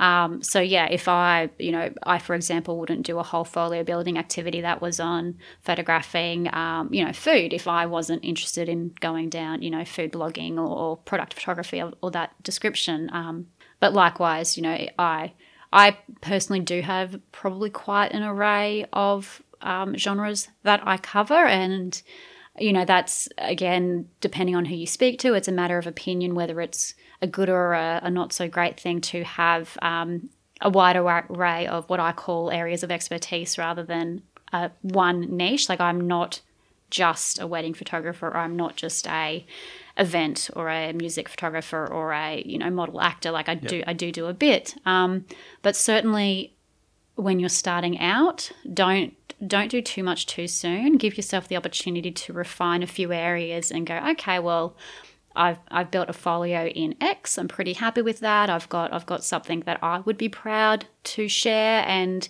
Um, 0.00 0.42
so 0.42 0.60
yeah, 0.60 0.86
if 0.90 1.06
I, 1.06 1.50
you 1.60 1.70
know, 1.70 1.92
I 2.02 2.18
for 2.18 2.34
example 2.34 2.80
wouldn't 2.80 3.06
do 3.06 3.20
a 3.20 3.22
whole 3.22 3.44
folio 3.44 3.84
building 3.84 4.18
activity 4.18 4.60
that 4.62 4.80
was 4.80 4.98
on 4.98 5.36
photographing, 5.60 6.52
um, 6.52 6.92
you 6.92 7.04
know, 7.04 7.12
food 7.12 7.52
if 7.52 7.68
I 7.68 7.86
wasn't 7.86 8.24
interested 8.24 8.68
in 8.68 8.92
going 8.98 9.28
down, 9.28 9.62
you 9.62 9.70
know, 9.70 9.84
food 9.84 10.10
blogging 10.10 10.56
or, 10.56 10.66
or 10.66 10.96
product 10.96 11.34
photography 11.34 11.80
or, 11.80 11.92
or 12.02 12.10
that 12.10 12.30
description. 12.42 13.08
Um, 13.12 13.46
but 13.78 13.92
likewise, 13.92 14.56
you 14.56 14.64
know, 14.64 14.76
I, 14.98 15.34
I 15.72 15.96
personally 16.20 16.60
do 16.60 16.82
have 16.82 17.20
probably 17.30 17.70
quite 17.70 18.10
an 18.10 18.24
array 18.24 18.86
of 18.92 19.40
um, 19.60 19.96
genres 19.96 20.48
that 20.64 20.80
I 20.84 20.96
cover 20.96 21.46
and 21.46 22.02
you 22.58 22.72
know 22.72 22.84
that's 22.84 23.28
again 23.38 24.08
depending 24.20 24.54
on 24.54 24.64
who 24.66 24.74
you 24.74 24.86
speak 24.86 25.18
to 25.18 25.34
it's 25.34 25.48
a 25.48 25.52
matter 25.52 25.78
of 25.78 25.86
opinion 25.86 26.34
whether 26.34 26.60
it's 26.60 26.94
a 27.22 27.26
good 27.26 27.48
or 27.48 27.72
a, 27.72 28.00
a 28.02 28.10
not 28.10 28.32
so 28.32 28.48
great 28.48 28.78
thing 28.78 29.00
to 29.00 29.24
have 29.24 29.78
um, 29.80 30.28
a 30.60 30.68
wide 30.68 30.96
array 30.96 31.66
of 31.66 31.88
what 31.88 32.00
i 32.00 32.12
call 32.12 32.50
areas 32.50 32.82
of 32.82 32.90
expertise 32.90 33.56
rather 33.56 33.82
than 33.82 34.22
uh, 34.52 34.68
one 34.82 35.36
niche. 35.36 35.68
Like 35.68 35.80
i'm 35.80 36.06
not 36.06 36.40
just 36.90 37.40
a 37.40 37.46
wedding 37.46 37.72
photographer 37.72 38.28
or 38.28 38.36
i'm 38.36 38.54
not 38.54 38.76
just 38.76 39.06
a 39.08 39.46
event 39.96 40.50
or 40.54 40.68
a 40.68 40.92
music 40.92 41.26
photographer 41.28 41.86
or 41.86 42.12
a 42.12 42.42
you 42.44 42.58
know 42.58 42.70
model 42.70 43.00
actor. 43.00 43.30
Like 43.30 43.48
i 43.48 43.54
do 43.54 43.82
i 43.86 43.92
do 43.92 44.12
do 44.12 44.26
a 44.26 44.34
bit. 44.34 44.74
Um, 44.84 45.24
but 45.62 45.74
certainly 45.74 46.54
when 47.14 47.40
you're 47.40 47.48
starting 47.48 47.98
out 47.98 48.50
don't 48.72 49.14
don't 49.46 49.70
do 49.70 49.82
too 49.82 50.02
much 50.02 50.26
too 50.26 50.46
soon. 50.46 50.96
Give 50.96 51.16
yourself 51.16 51.48
the 51.48 51.56
opportunity 51.56 52.10
to 52.10 52.32
refine 52.32 52.82
a 52.82 52.86
few 52.86 53.12
areas 53.12 53.70
and 53.70 53.86
go, 53.86 53.96
okay, 54.10 54.38
well, 54.38 54.76
I've 55.34 55.58
I've 55.70 55.90
built 55.90 56.10
a 56.10 56.12
folio 56.12 56.66
in 56.66 56.94
X. 57.00 57.38
I'm 57.38 57.48
pretty 57.48 57.72
happy 57.72 58.02
with 58.02 58.20
that. 58.20 58.50
I've 58.50 58.68
got 58.68 58.92
I've 58.92 59.06
got 59.06 59.24
something 59.24 59.60
that 59.60 59.82
I 59.82 60.00
would 60.00 60.18
be 60.18 60.28
proud 60.28 60.86
to 61.04 61.28
share 61.28 61.84
and 61.86 62.28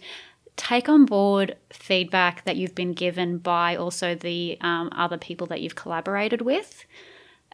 take 0.57 0.89
on 0.89 1.07
board 1.07 1.57
feedback 1.71 2.45
that 2.45 2.57
you've 2.57 2.75
been 2.75 2.93
given 2.93 3.39
by 3.39 3.75
also 3.75 4.15
the 4.15 4.59
um, 4.61 4.91
other 4.93 5.19
people 5.19 5.47
that 5.49 5.61
you've 5.61 5.75
collaborated 5.75 6.43
with. 6.43 6.85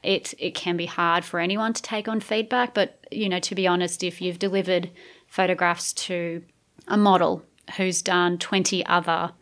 It 0.02 0.34
it 0.38 0.54
can 0.54 0.76
be 0.76 0.86
hard 0.86 1.24
for 1.24 1.40
anyone 1.40 1.72
to 1.72 1.82
take 1.82 2.08
on 2.08 2.20
feedback, 2.20 2.74
but 2.74 3.06
you 3.10 3.28
know 3.28 3.40
to 3.40 3.54
be 3.54 3.66
honest, 3.66 4.02
if 4.02 4.20
you've 4.20 4.38
delivered 4.38 4.90
photographs 5.26 5.92
to 5.94 6.42
a 6.86 6.96
model 6.96 7.42
who's 7.76 8.00
done 8.00 8.38
20 8.38 8.84
other 8.86 9.32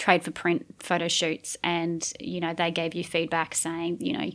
trade 0.00 0.24
for 0.24 0.30
print 0.30 0.66
photo 0.78 1.06
shoots 1.06 1.56
and 1.62 2.12
you 2.18 2.40
know 2.40 2.54
they 2.54 2.70
gave 2.70 2.94
you 2.94 3.04
feedback 3.04 3.54
saying 3.54 3.98
you 4.00 4.12
know 4.16 4.30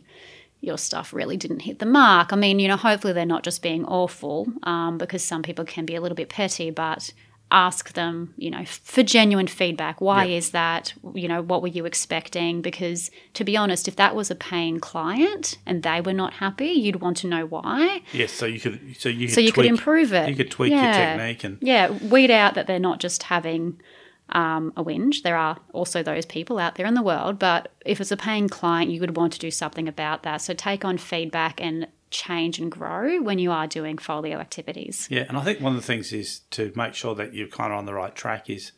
your 0.61 0.77
stuff 0.77 1.11
really 1.11 1.35
didn't 1.35 1.61
hit 1.61 1.79
the 1.79 1.85
mark 1.85 2.31
i 2.31 2.35
mean 2.35 2.59
you 2.59 2.67
know 2.67 2.77
hopefully 2.77 3.11
they're 3.11 3.25
not 3.25 3.43
just 3.43 3.61
being 3.61 3.83
awful 3.85 4.47
um, 4.63 4.97
because 4.97 5.23
some 5.23 5.41
people 5.41 5.65
can 5.65 5.85
be 5.85 5.95
a 5.95 6.01
little 6.01 6.15
bit 6.15 6.29
petty 6.29 6.69
but 6.69 7.11
ask 7.51 7.93
them, 7.93 8.33
you 8.37 8.49
know, 8.49 8.65
for 8.65 9.03
genuine 9.03 9.47
feedback. 9.47 10.01
Why 10.01 10.25
yep. 10.25 10.37
is 10.37 10.49
that? 10.51 10.93
You 11.13 11.27
know, 11.27 11.41
what 11.41 11.61
were 11.61 11.67
you 11.67 11.85
expecting? 11.85 12.61
Because 12.61 13.11
to 13.33 13.43
be 13.43 13.55
honest, 13.55 13.87
if 13.87 13.95
that 13.97 14.15
was 14.15 14.31
a 14.31 14.35
paying 14.35 14.79
client 14.79 15.57
and 15.65 15.83
they 15.83 16.01
were 16.01 16.13
not 16.13 16.33
happy, 16.33 16.67
you'd 16.67 17.01
want 17.01 17.17
to 17.17 17.27
know 17.27 17.45
why. 17.45 18.01
Yes, 18.11 18.31
so 18.31 18.45
you 18.45 18.59
could 18.59 18.97
so 18.97 19.09
you 19.09 19.27
could 19.27 19.35
so 19.35 19.41
you 19.41 19.51
tweak, 19.51 19.55
could 19.55 19.65
improve 19.65 20.13
it. 20.13 20.27
You 20.29 20.35
could 20.35 20.51
tweak 20.51 20.71
yeah. 20.71 20.85
your 20.85 21.17
technique 21.17 21.43
and 21.43 21.57
yeah, 21.61 21.91
weed 21.91 22.31
out 22.31 22.55
that 22.55 22.67
they're 22.67 22.79
not 22.79 22.99
just 22.99 23.23
having 23.23 23.79
um, 24.29 24.73
a 24.75 24.83
whinge. 24.83 25.23
There 25.23 25.37
are 25.37 25.57
also 25.73 26.03
those 26.03 26.25
people 26.25 26.59
out 26.59 26.75
there 26.75 26.85
in 26.85 26.93
the 26.93 27.01
world, 27.01 27.39
but 27.39 27.71
if 27.85 28.01
it's 28.01 28.11
a 28.11 28.17
paying 28.17 28.49
client, 28.49 28.91
you 28.91 28.99
would 29.01 29.15
want 29.15 29.33
to 29.33 29.39
do 29.39 29.51
something 29.51 29.87
about 29.87 30.23
that. 30.23 30.41
So 30.41 30.53
take 30.53 30.83
on 30.83 30.97
feedback 30.97 31.61
and 31.61 31.87
change 32.09 32.59
and 32.59 32.71
grow 32.71 33.21
when 33.21 33.39
you 33.39 33.51
are 33.51 33.67
doing 33.67 33.97
folio 33.97 34.39
activities. 34.39 35.07
Yeah, 35.11 35.25
and 35.27 35.37
I 35.37 35.41
think 35.41 35.59
one 35.59 35.75
of 35.75 35.81
the 35.81 35.85
things 35.85 36.13
is 36.13 36.39
to 36.51 36.71
make 36.75 36.93
sure 36.93 37.15
that 37.15 37.33
you're 37.33 37.47
kind 37.47 37.71
of 37.71 37.79
on 37.79 37.85
the 37.85 37.93
right 37.93 38.15
track 38.15 38.49
is 38.49 38.71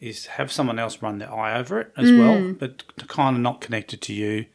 is 0.00 0.26
have 0.26 0.52
someone 0.52 0.78
else 0.78 1.02
run 1.02 1.18
their 1.18 1.32
eye 1.34 1.58
over 1.58 1.80
it 1.80 1.92
as 1.96 2.08
mm. 2.08 2.18
well, 2.18 2.54
but 2.56 2.84
to 2.98 3.06
kind 3.06 3.34
of 3.34 3.42
not 3.42 3.60
connected 3.60 4.00
to 4.00 4.12
you 4.12 4.46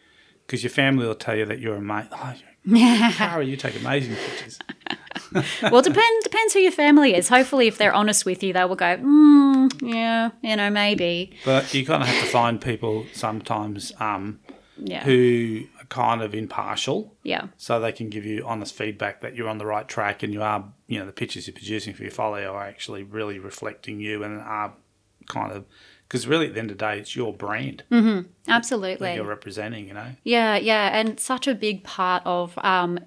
because 0.45 0.63
your 0.63 0.69
family 0.69 1.05
will 1.05 1.15
tell 1.15 1.35
you 1.35 1.45
that 1.45 1.59
you're 1.59 1.75
a 1.75 1.81
mate. 1.81 2.07
Oh, 2.13 2.33
Cara, 3.11 3.43
you 3.43 3.57
take 3.57 3.75
amazing 3.79 4.15
pictures. 4.15 4.59
well, 5.71 5.81
depend 5.81 6.23
depends 6.23 6.53
who 6.53 6.59
your 6.59 6.71
family 6.71 7.15
is. 7.15 7.29
Hopefully, 7.29 7.67
if 7.67 7.77
they're 7.77 7.93
honest 7.93 8.25
with 8.25 8.43
you, 8.43 8.53
they 8.53 8.65
will 8.65 8.75
go, 8.75 8.97
mm, 8.97 9.71
yeah, 9.81 10.31
you 10.41 10.55
know, 10.55 10.69
maybe. 10.69 11.35
But 11.45 11.73
you 11.73 11.85
kind 11.85 12.03
of 12.03 12.09
have 12.09 12.23
to 12.23 12.29
find 12.29 12.61
people 12.61 13.05
sometimes 13.13 13.91
um, 13.99 14.39
yeah. 14.77 15.03
who 15.03 15.63
are 15.79 15.85
kind 15.85 16.21
of 16.21 16.33
impartial. 16.33 17.15
Yeah. 17.23 17.47
So 17.57 17.79
they 17.79 17.91
can 17.91 18.09
give 18.09 18.25
you 18.25 18.45
honest 18.45 18.75
feedback 18.75 19.21
that 19.21 19.35
you're 19.35 19.49
on 19.49 19.57
the 19.57 19.65
right 19.65 19.87
track 19.87 20.23
and 20.23 20.33
you 20.33 20.41
are, 20.41 20.65
you 20.87 20.99
know, 20.99 21.05
the 21.05 21.11
pictures 21.11 21.47
you're 21.47 21.53
producing 21.53 21.93
for 21.93 22.03
your 22.03 22.11
folio 22.11 22.53
are 22.53 22.65
actually 22.65 23.03
really 23.03 23.39
reflecting 23.39 23.99
you 23.99 24.23
and 24.23 24.39
are 24.41 24.73
kind 25.27 25.51
of 25.51 25.65
because 26.07 26.27
really 26.27 26.47
at 26.47 26.53
the 26.53 26.59
end 26.59 26.69
of 26.69 26.77
the 26.77 26.85
day 26.85 26.99
it's 26.99 27.15
your 27.15 27.33
brand 27.33 27.83
mm-hmm. 27.89 28.29
absolutely 28.47 29.15
you're 29.15 29.25
representing 29.25 29.87
you 29.87 29.93
know 29.93 30.07
yeah 30.23 30.55
yeah 30.55 30.97
and 30.97 31.19
such 31.19 31.47
a 31.47 31.55
big 31.55 31.83
part 31.83 32.21
of 32.25 32.57
um, 32.59 32.99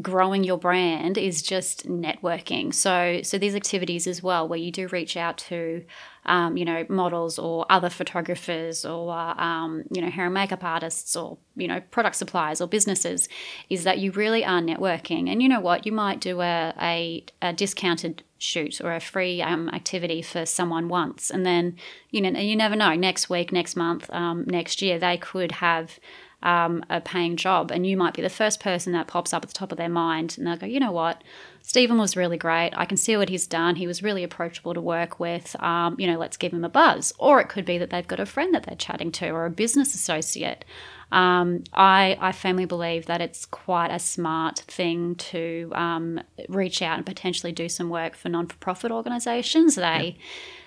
growing 0.00 0.42
your 0.42 0.56
brand 0.56 1.18
is 1.18 1.42
just 1.42 1.86
networking. 1.86 2.72
So, 2.72 3.20
so 3.22 3.36
these 3.36 3.54
activities 3.54 4.06
as 4.06 4.22
well, 4.22 4.48
where 4.48 4.58
you 4.58 4.72
do 4.72 4.88
reach 4.88 5.18
out 5.18 5.36
to, 5.38 5.84
um, 6.24 6.56
you 6.56 6.64
know, 6.64 6.86
models 6.88 7.38
or 7.38 7.66
other 7.68 7.90
photographers 7.90 8.86
or, 8.86 9.12
um, 9.12 9.84
you 9.90 10.00
know, 10.00 10.08
hair 10.08 10.26
and 10.26 10.34
makeup 10.34 10.64
artists 10.64 11.14
or, 11.14 11.36
you 11.56 11.68
know, 11.68 11.80
product 11.90 12.16
suppliers 12.16 12.62
or 12.62 12.66
businesses, 12.66 13.28
is 13.68 13.84
that 13.84 13.98
you 13.98 14.12
really 14.12 14.42
are 14.42 14.62
networking. 14.62 15.30
And 15.30 15.42
you 15.42 15.48
know 15.48 15.60
what? 15.60 15.84
You 15.84 15.92
might 15.92 16.20
do 16.20 16.40
a, 16.40 16.72
a, 16.80 17.24
a 17.42 17.52
discounted 17.52 18.22
shoot 18.38 18.80
or 18.80 18.94
a 18.94 19.00
free 19.00 19.42
um, 19.42 19.68
activity 19.68 20.22
for 20.22 20.46
someone 20.46 20.88
once, 20.88 21.30
and 21.30 21.46
then 21.46 21.76
you 22.10 22.20
know 22.20 22.40
you 22.40 22.56
never 22.56 22.74
know. 22.74 22.94
Next 22.94 23.30
week, 23.30 23.52
next 23.52 23.76
month, 23.76 24.10
um, 24.10 24.44
next 24.48 24.82
year, 24.82 24.98
they 24.98 25.16
could 25.16 25.52
have 25.52 26.00
um, 26.42 26.84
a 26.90 27.00
paying 27.00 27.36
job, 27.36 27.70
and 27.70 27.86
you 27.86 27.96
might 27.96 28.14
be 28.14 28.22
the 28.22 28.30
first 28.30 28.60
person 28.60 28.92
that 28.92 29.06
pops 29.06 29.32
up 29.32 29.42
at 29.42 29.48
the 29.48 29.54
top 29.54 29.72
of 29.72 29.78
their 29.78 29.88
mind, 29.88 30.36
and 30.36 30.46
they'll 30.46 30.56
go, 30.56 30.66
you 30.66 30.80
know 30.80 30.92
what, 30.92 31.22
Stephen 31.62 31.96
was 31.96 32.16
really 32.16 32.36
great. 32.36 32.72
I 32.74 32.84
can 32.84 32.96
see 32.96 33.16
what 33.16 33.28
he's 33.28 33.46
done. 33.46 33.76
He 33.76 33.86
was 33.86 34.02
really 34.02 34.24
approachable 34.24 34.74
to 34.74 34.80
work 34.80 35.20
with. 35.20 35.54
Um, 35.62 35.96
you 35.98 36.06
know, 36.06 36.18
let's 36.18 36.36
give 36.36 36.52
him 36.52 36.64
a 36.64 36.68
buzz. 36.68 37.12
Or 37.18 37.40
it 37.40 37.48
could 37.48 37.64
be 37.64 37.78
that 37.78 37.90
they've 37.90 38.06
got 38.06 38.20
a 38.20 38.26
friend 38.26 38.52
that 38.54 38.64
they're 38.64 38.76
chatting 38.76 39.12
to 39.12 39.30
or 39.30 39.46
a 39.46 39.50
business 39.50 39.94
associate. 39.94 40.64
Um, 41.12 41.62
I, 41.72 42.16
I 42.20 42.32
firmly 42.32 42.64
believe 42.64 43.06
that 43.06 43.20
it's 43.20 43.44
quite 43.44 43.90
a 43.90 43.98
smart 43.98 44.60
thing 44.60 45.14
to 45.16 45.70
um, 45.74 46.20
reach 46.48 46.82
out 46.82 46.96
and 46.96 47.06
potentially 47.06 47.52
do 47.52 47.68
some 47.68 47.90
work 47.90 48.16
for 48.16 48.28
non 48.28 48.48
for 48.48 48.56
profit 48.56 48.90
organisations. 48.90 49.76
They, 49.76 50.16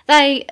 they 0.07 0.47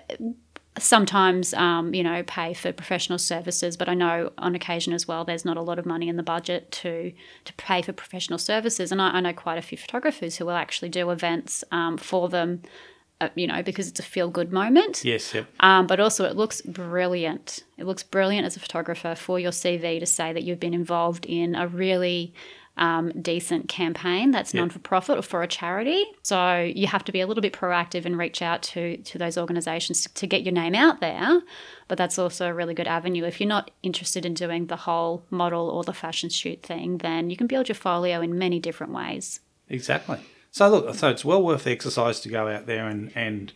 sometimes 0.79 1.53
um, 1.53 1.93
you 1.93 2.03
know 2.03 2.23
pay 2.23 2.53
for 2.53 2.71
professional 2.71 3.19
services 3.19 3.77
but 3.77 3.87
i 3.87 3.93
know 3.93 4.31
on 4.37 4.55
occasion 4.55 4.91
as 4.93 5.07
well 5.07 5.23
there's 5.23 5.45
not 5.45 5.57
a 5.57 5.61
lot 5.61 5.77
of 5.77 5.85
money 5.85 6.09
in 6.09 6.17
the 6.17 6.23
budget 6.23 6.71
to 6.71 7.11
to 7.45 7.53
pay 7.53 7.81
for 7.81 7.93
professional 7.93 8.39
services. 8.39 8.91
And 8.91 9.01
i, 9.01 9.09
I 9.09 9.19
know 9.19 9.33
quite 9.33 9.57
a 9.57 9.61
few 9.61 9.77
photographers 9.77 10.37
who 10.37 10.45
will 10.45 10.53
actually 10.53 10.89
do 10.89 11.09
events 11.11 11.63
um, 11.71 11.97
for 11.97 12.27
them 12.29 12.63
uh, 13.21 13.29
you 13.35 13.45
know 13.45 13.61
because 13.61 13.87
it's 13.87 13.99
a 13.99 14.03
feel 14.03 14.29
good 14.29 14.51
moment. 14.51 15.05
Yes 15.05 15.33
yep. 15.33 15.47
Um, 15.59 15.85
but 15.85 15.99
also 15.99 16.25
it 16.25 16.35
looks 16.35 16.61
brilliant. 16.61 17.63
It 17.77 17.85
looks 17.85 18.03
brilliant 18.03 18.45
as 18.45 18.55
a 18.55 18.59
photographer 18.59 19.15
for 19.15 19.39
your 19.39 19.51
cv 19.51 19.99
to 19.99 20.05
say 20.05 20.33
that 20.33 20.43
you've 20.43 20.59
been 20.59 20.73
involved 20.73 21.25
in 21.25 21.55
a 21.55 21.67
really 21.67 22.33
um, 22.75 23.11
decent 23.21 23.69
campaign 23.69 24.31
that's 24.31 24.53
non 24.53 24.69
for 24.69 24.79
profit 24.79 25.19
or 25.19 25.21
for 25.21 25.43
a 25.43 25.47
charity. 25.47 26.03
So 26.23 26.59
you 26.59 26.87
have 26.87 27.03
to 27.05 27.11
be 27.11 27.21
a 27.21 27.27
little 27.27 27.41
bit 27.41 27.53
proactive 27.53 28.05
and 28.05 28.17
reach 28.17 28.41
out 28.41 28.63
to 28.63 28.97
to 28.97 29.17
those 29.17 29.37
organisations 29.37 30.01
to, 30.01 30.13
to 30.15 30.27
get 30.27 30.43
your 30.43 30.53
name 30.53 30.73
out 30.73 30.99
there. 30.99 31.41
But 31.87 31.97
that's 31.97 32.17
also 32.17 32.47
a 32.47 32.53
really 32.53 32.73
good 32.73 32.87
avenue. 32.87 33.25
If 33.25 33.39
you're 33.39 33.49
not 33.49 33.69
interested 33.83 34.25
in 34.25 34.33
doing 34.33 34.67
the 34.67 34.75
whole 34.75 35.23
model 35.29 35.69
or 35.69 35.83
the 35.83 35.93
fashion 35.93 36.29
shoot 36.29 36.63
thing, 36.63 36.97
then 36.97 37.29
you 37.29 37.37
can 37.37 37.47
build 37.47 37.67
your 37.67 37.75
folio 37.75 38.21
in 38.21 38.37
many 38.37 38.59
different 38.59 38.93
ways. 38.93 39.39
Exactly. 39.69 40.19
So 40.49 40.69
look, 40.69 40.95
so 40.95 41.09
it's 41.09 41.25
well 41.25 41.43
worth 41.43 41.65
the 41.65 41.71
exercise 41.71 42.19
to 42.21 42.29
go 42.29 42.47
out 42.47 42.65
there 42.65 42.87
and 42.87 43.11
and 43.15 43.53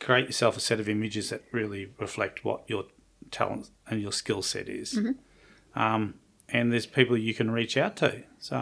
create 0.00 0.26
yourself 0.26 0.56
a 0.56 0.60
set 0.60 0.80
of 0.80 0.88
images 0.88 1.30
that 1.30 1.42
really 1.52 1.92
reflect 1.98 2.44
what 2.44 2.62
your 2.66 2.84
talent 3.30 3.70
and 3.88 4.00
your 4.00 4.12
skill 4.12 4.42
set 4.42 4.68
is. 4.68 4.94
Mm-hmm. 4.94 5.80
Um, 5.80 6.14
and 6.48 6.72
there's 6.72 6.86
people 6.86 7.16
you 7.16 7.34
can 7.34 7.50
reach 7.50 7.76
out 7.76 7.96
to. 7.96 8.22
So 8.38 8.56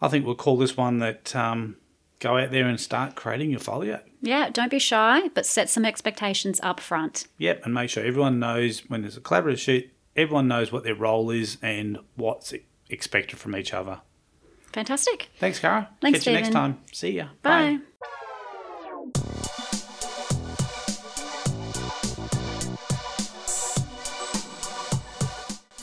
I 0.00 0.08
think 0.08 0.26
we'll 0.26 0.34
call 0.34 0.56
this 0.56 0.76
one 0.76 0.98
that 0.98 1.34
um, 1.34 1.76
go 2.20 2.38
out 2.38 2.50
there 2.50 2.66
and 2.66 2.80
start 2.80 3.14
creating 3.14 3.50
your 3.50 3.60
folio. 3.60 4.00
Yeah, 4.20 4.48
don't 4.50 4.70
be 4.70 4.78
shy, 4.78 5.28
but 5.28 5.44
set 5.46 5.68
some 5.68 5.84
expectations 5.84 6.60
up 6.62 6.80
front. 6.80 7.26
Yep, 7.38 7.62
and 7.64 7.74
make 7.74 7.90
sure 7.90 8.04
everyone 8.04 8.38
knows 8.38 8.80
when 8.88 9.02
there's 9.02 9.16
a 9.16 9.20
collaborative 9.20 9.58
shoot, 9.58 9.90
everyone 10.16 10.48
knows 10.48 10.72
what 10.72 10.84
their 10.84 10.94
role 10.94 11.30
is 11.30 11.58
and 11.60 11.98
what's 12.16 12.54
expected 12.88 13.38
from 13.38 13.54
each 13.56 13.74
other. 13.74 14.00
Fantastic. 14.72 15.28
Thanks, 15.38 15.58
Cara. 15.58 15.88
Thanks, 16.00 16.18
Catch 16.18 16.22
Stephen. 16.22 16.36
you 16.38 16.42
next 16.42 16.52
time. 16.52 16.78
See 16.92 17.10
ya. 17.10 17.26
Bye. 17.42 17.78
Bye. 18.00 18.06